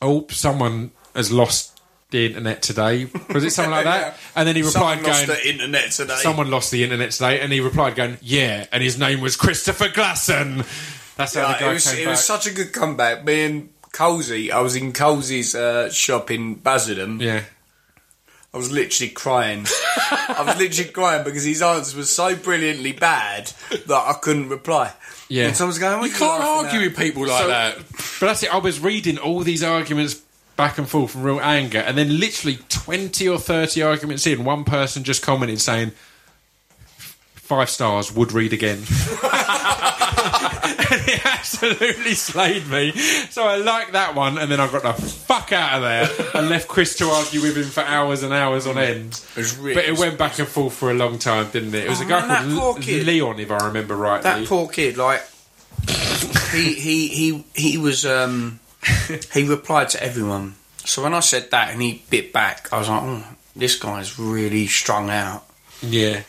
[0.03, 1.70] "Oh, someone has lost
[2.11, 4.17] the internet today." Was it something like that?
[4.37, 6.17] And then he replied, Someone lost going, the internet today.
[6.17, 9.89] "Someone lost the internet today," and he replied, going, "Yeah," and his name was Christopher
[9.89, 10.65] Glasson.
[11.17, 12.11] That's how Yeah, the guy it was, came it back.
[12.13, 13.25] was such a good comeback.
[13.25, 17.21] Me and Cozy, I was in Cozy's uh, shop in Basildon.
[17.21, 17.43] yeah.
[18.53, 19.65] I was literally crying.
[20.11, 23.53] I was literally crying because his answer was so brilliantly bad
[23.87, 24.93] that I couldn't reply.
[25.29, 25.47] Yeah.
[25.47, 27.77] And someone's going, what You can't argue at?" with people like So- that.
[28.19, 28.53] But that's it.
[28.53, 30.21] I was reading all these arguments
[30.61, 34.63] back and forth from real anger, and then literally twenty or thirty arguments in, one
[34.65, 35.93] person just commented saying,
[37.37, 38.77] five stars, would read again."
[40.93, 42.93] and it absolutely slayed me.
[43.31, 46.51] So I liked that one, and then I got the fuck out of there and
[46.51, 49.19] left Chris to argue with him for hours and hours on end.
[49.59, 51.85] really- but it went back and forth for a long time, didn't it?
[51.87, 53.07] It was Oh, a guy man, called kid.
[53.07, 54.25] Leon, if I remember rightly.
[54.31, 55.23] That poor kid, like
[56.53, 58.61] he he he he was um
[59.33, 60.55] he replied to everyone.
[60.85, 63.25] So when I said that and he bit back, I was like, oh,
[63.55, 65.45] this guy's really strung out.
[65.83, 66.23] yeah.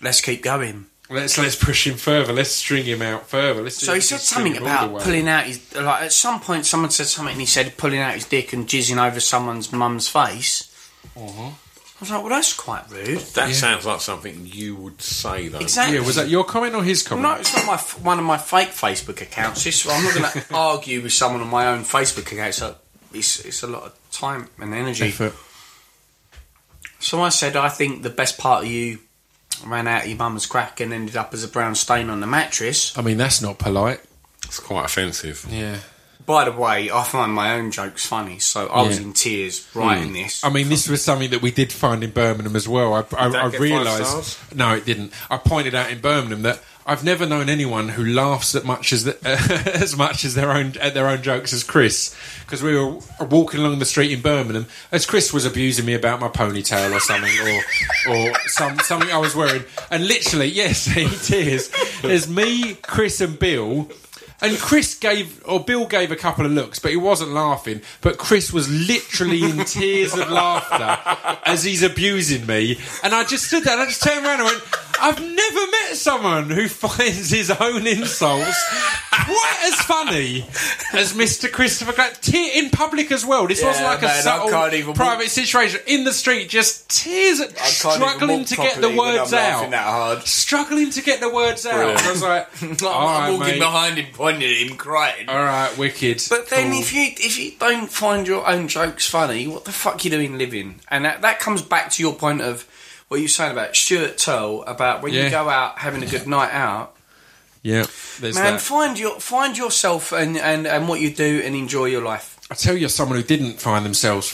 [0.00, 0.86] Let's keep going.
[1.08, 2.32] Let's let's push him further.
[2.32, 3.62] Let's string him out further.
[3.62, 5.74] Let's So he said something about pulling out his.
[5.76, 8.66] Like at some point, someone said something, and he said pulling out his dick and
[8.66, 10.68] jizzing over someone's mum's face.
[11.16, 11.50] Uh-huh.
[12.02, 13.20] I was like, well, that's quite rude.
[13.20, 13.54] That Yeah.
[13.54, 15.60] sounds like something you would say, though.
[15.60, 15.98] Exactly.
[15.98, 17.22] Yeah, was that your comment or his comment?
[17.22, 19.64] No, it's not my f- one of my fake Facebook accounts.
[19.66, 22.54] It's, I'm not going to argue with someone on my own Facebook account.
[22.54, 22.74] So
[23.14, 25.04] it's it's a lot of time and energy.
[25.06, 25.32] Effort.
[26.98, 28.98] So I said, I think the best part of you
[29.64, 32.26] ran out of your mum's crack and ended up as a brown stain on the
[32.26, 32.96] mattress.
[32.98, 34.00] I mean, that's not polite.
[34.44, 35.46] It's quite offensive.
[35.48, 35.78] Yeah.
[36.26, 40.08] By the way, I find my own jokes funny, so I was in tears writing
[40.08, 40.14] hmm.
[40.14, 40.44] this.
[40.44, 42.94] I mean, this was something that we did find in Birmingham as well.
[42.94, 44.38] I, I, I realised.
[44.54, 45.12] No, it didn't.
[45.30, 49.04] I pointed out in Birmingham that I've never known anyone who laughs as much as
[49.04, 49.16] the,
[49.80, 52.14] as much as their own at their own jokes as Chris.
[52.40, 56.20] Because we were walking along the street in Birmingham as Chris was abusing me about
[56.20, 61.08] my ponytail or something, or or some something I was wearing, and literally, yes, he
[61.08, 61.70] tears.
[62.02, 63.88] There's me, Chris, and Bill.
[64.42, 67.80] And Chris gave, or Bill gave a couple of looks, but he wasn't laughing.
[68.00, 70.98] But Chris was literally in tears of laughter
[71.46, 72.78] as he's abusing me.
[73.04, 74.62] And I just stood there and I just turned around and went,
[75.00, 78.64] I've never someone who finds his own insults
[79.10, 80.40] quite as funny
[80.94, 81.50] as Mr.
[81.50, 83.46] Christopher Te- in public as well.
[83.46, 85.80] This wasn't Yeah, like a man, I subtle can't even private situation.
[85.86, 89.32] In the street, just tears, I can't struggling walk to get the properly when words
[89.32, 89.70] I'm out.
[89.70, 90.22] that hard.
[90.22, 91.74] Struggling to get the words out.
[91.74, 92.00] Brilliant.
[92.02, 93.58] I was like, I'm, all right, walking mate.
[93.60, 95.28] behind him, pointing at him, crying.
[95.28, 96.22] All right, wicked.
[96.28, 96.80] But then, Cool.
[96.80, 100.10] if you if you don't find your own jokes funny, what the fuck are you
[100.10, 100.80] doing living?
[100.88, 102.66] And that, that comes back to your point of
[103.12, 105.24] what you were saying about Stuart Tull about when Yeah.
[105.24, 106.96] you go out having a good night out.
[107.62, 107.86] yeah,
[108.20, 108.60] there's Man, that.
[108.60, 112.38] find your find yourself and, and, and what you do and enjoy your life.
[112.50, 114.30] I tell you, someone who didn't find themselves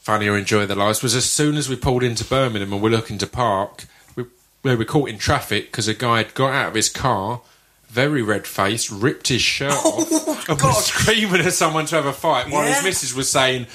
[0.00, 2.88] funny or enjoy their lives was as soon as we pulled into Birmingham and we're
[2.90, 3.84] looking to park,
[4.16, 4.24] we,
[4.62, 7.40] we were caught in traffic because a guy had got out of his car,
[7.88, 10.68] very red faced, ripped his shirt oh off, and God.
[10.68, 12.74] was screaming at someone to have a fight while Yeah?
[12.76, 13.66] his missus was saying,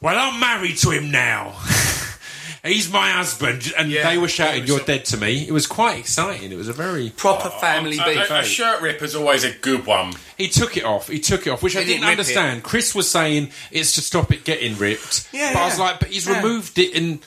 [0.00, 1.54] Well, I'm married to him now.
[2.64, 4.08] he's my husband, and Yeah.
[4.08, 6.52] they were shouting, It was "You're a- dead to me." It was quite exciting.
[6.52, 7.10] It was a very.
[7.10, 8.30] Proper oh, family A, beef.
[8.30, 10.14] a, a shirt rip is always a good one.
[10.38, 11.08] He took it off.
[11.08, 12.62] He took it off, which I He didn't didn't rip understand.
[12.62, 15.28] Chris was saying it's to stop it getting ripped.
[15.32, 15.84] Yeah, but I was yeah.
[15.84, 16.36] like, but he's Yeah.
[16.36, 17.18] removed it, and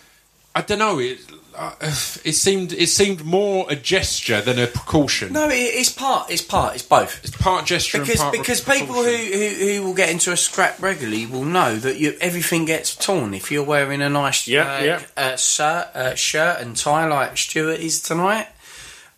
[0.54, 1.00] I don't know.
[1.00, 1.20] It
[1.58, 5.34] uh, it seemed it seemed more a gesture than a precaution.
[5.34, 6.30] No, it, it's part.
[6.32, 6.76] It's part.
[6.76, 7.24] It's both.
[7.24, 8.88] It's part gesture Because and part because precaution.
[8.88, 12.66] people who, who, who will get into a scrap regularly will know that you, everything
[12.66, 15.02] gets torn if you're wearing a nice Yeah, uh, yeah.
[15.18, 18.48] Uh, shirt, uh, shirt and tie like Stuart is tonight.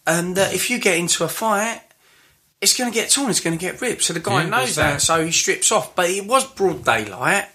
[0.06, 1.82] And uh, if you get into a fight,
[2.62, 3.30] it's going to get torn.
[3.30, 4.04] It's going to get ripped.
[4.04, 4.94] So the guy Yeah, knows that.
[4.94, 5.02] that.
[5.02, 5.96] So he strips off.
[5.96, 7.46] But it was broad daylight,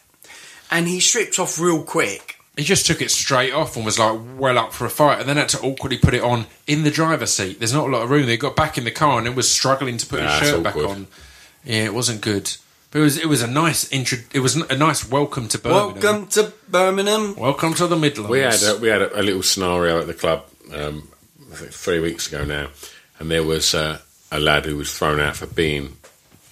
[0.71, 2.32] and he stripped off real quick.
[2.57, 5.29] He just took it straight off and was like well up for a fight, and
[5.29, 7.59] then had to awkwardly put it on in the driver's seat.
[7.59, 8.27] There's not a lot of room.
[8.27, 10.63] They got back in the car and then was struggling to put Nah, his shirt
[10.63, 10.91] back awkward.
[10.91, 11.07] on.
[11.65, 12.51] Yeah, it wasn't good.
[12.91, 14.19] But it was it was a nice intro.
[14.35, 16.03] It was a nice welcome to Birmingham.
[16.03, 17.37] Welcome to Birmingham.
[17.37, 18.31] Welcome to the Midlands.
[18.31, 20.45] We had a, we had a, a little scenario at the club
[20.75, 21.09] um,
[21.51, 22.69] I think three weeks ago now,
[23.19, 24.01] and there was uh,
[24.31, 25.97] a lad who was thrown out for being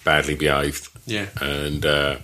[0.03, 0.87] badly behaved.
[1.05, 1.27] Yeah.
[1.41, 2.17] and uh,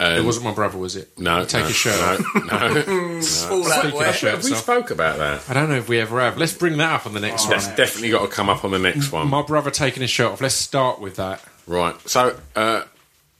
[0.00, 1.18] It wasn't my brother, was it?
[1.18, 2.46] no, Take no, his shirt no, off.
[2.46, 2.52] no.
[3.56, 4.08] All that Speaking way.
[4.08, 4.58] of shirts we off.
[4.62, 5.48] spoke about that.
[5.50, 6.38] I don't know if we ever have.
[6.38, 7.76] Let's bring that up on the next That's one.
[7.76, 9.28] definitely got to come up on the next one.
[9.28, 10.40] My brother taking his shirt off.
[10.40, 11.42] Let's start with that.
[11.66, 11.96] Right.
[12.08, 12.84] So uh,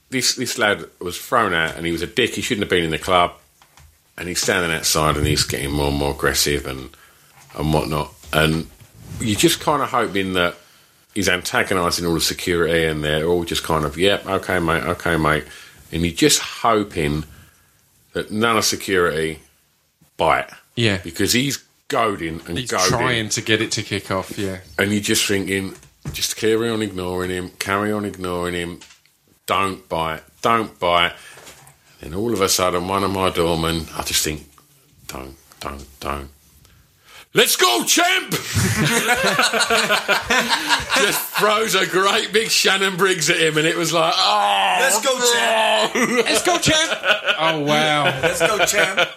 [0.09, 2.31] this this lad was thrown out, and he was a dick.
[2.35, 3.33] He shouldn't have been in the club.
[4.17, 6.89] And he's standing outside, and he's getting more and more aggressive and
[7.57, 8.13] and whatnot.
[8.33, 8.67] And
[9.21, 10.55] you're just kind of hoping that
[11.15, 15.15] he's antagonising all the security, and they're all just kind of, "Yep, okay, mate, okay,
[15.15, 15.45] mate."
[15.91, 17.25] And you're just hoping
[18.13, 19.39] that none of security
[20.17, 20.49] bite.
[20.75, 20.97] Yeah.
[21.03, 24.37] Because he's goading and He's goading trying to get it to kick off.
[24.37, 24.59] Yeah.
[24.77, 25.75] and you're just thinking,
[26.13, 28.79] just carry on ignoring him, carry on ignoring him,
[29.45, 31.13] don't bite, don't bite.
[31.99, 34.47] Then all of a sudden, one of my doormen, I just think,
[35.07, 36.29] don't, don't, don't.
[37.31, 38.31] Let's go, champ!
[40.95, 44.99] just throws a great big Shannon Briggs at him, and it was like, oh, Let's
[45.05, 45.93] go, champ.
[46.25, 46.89] Let's go, champ!
[47.37, 48.05] oh wow!
[48.05, 49.07] Let's go, champ.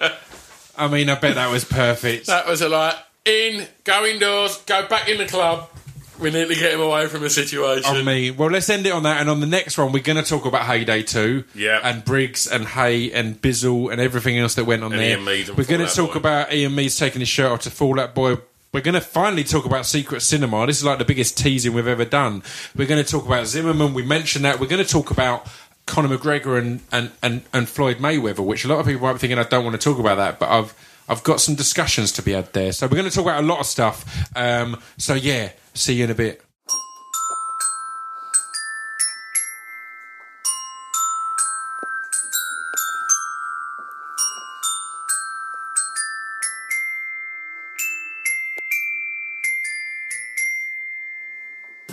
[0.76, 2.26] I mean, I bet that was perfect.
[2.26, 5.70] that was a like, in, go indoors, go back in the club.
[6.18, 7.84] We need to get him away from the situation.
[7.96, 8.30] on me.
[8.30, 9.20] Well, let's end it on that.
[9.20, 11.44] And on the next one, we're going to talk about Heyday 2.
[11.54, 11.80] Yeah.
[11.82, 15.10] And Briggs and Haye and Bizzle and everything else that went on And there.
[15.10, 16.18] Ian Mead and we're going to talk Boy.
[16.18, 18.36] about Ian Mead's taking his shirt off to Fall Out Boy.
[18.72, 20.66] We're going to finally talk about Secret Cinema.
[20.66, 22.42] This is like the biggest teasing we've ever done.
[22.74, 23.92] We're going to talk about Zimmerman.
[23.92, 24.60] We mentioned that.
[24.60, 25.46] We're going to talk about
[25.86, 29.18] Conor McGregor and, and, and, and Floyd Mayweather, which a lot of people might be
[29.18, 30.74] thinking I don't want to talk about that, but I've
[31.08, 32.72] I've got some discussions to be had there.
[32.72, 34.30] So we're going to talk about a lot of stuff.
[34.36, 36.42] Um, so yeah, see you in a bit.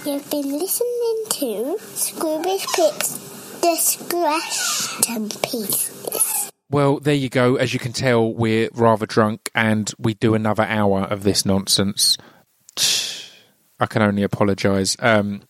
[0.05, 6.49] You've been listening to Scroobius Pip's Distraction Pieces.
[6.71, 7.57] Well, there you go.
[7.57, 12.17] As you can tell, we're rather drunk and we do another hour of this nonsense.
[13.80, 14.95] I can only apologise.
[14.99, 15.41] Um,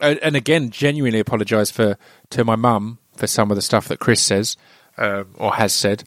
[0.00, 1.96] and again, genuinely apologise for
[2.30, 4.56] to my mum for some of the stuff that Chris says
[4.96, 6.04] um, or has said.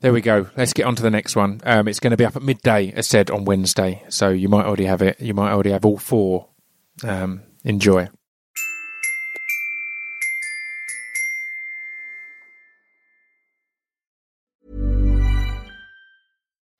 [0.00, 0.48] There we go.
[0.56, 1.60] Let's get on to the next one.
[1.64, 4.02] Um, it's going to be up at midday, as said, on Wednesday.
[4.10, 5.20] So you might already have it.
[5.20, 6.48] You might already have all four.
[7.02, 8.08] Um, enjoy.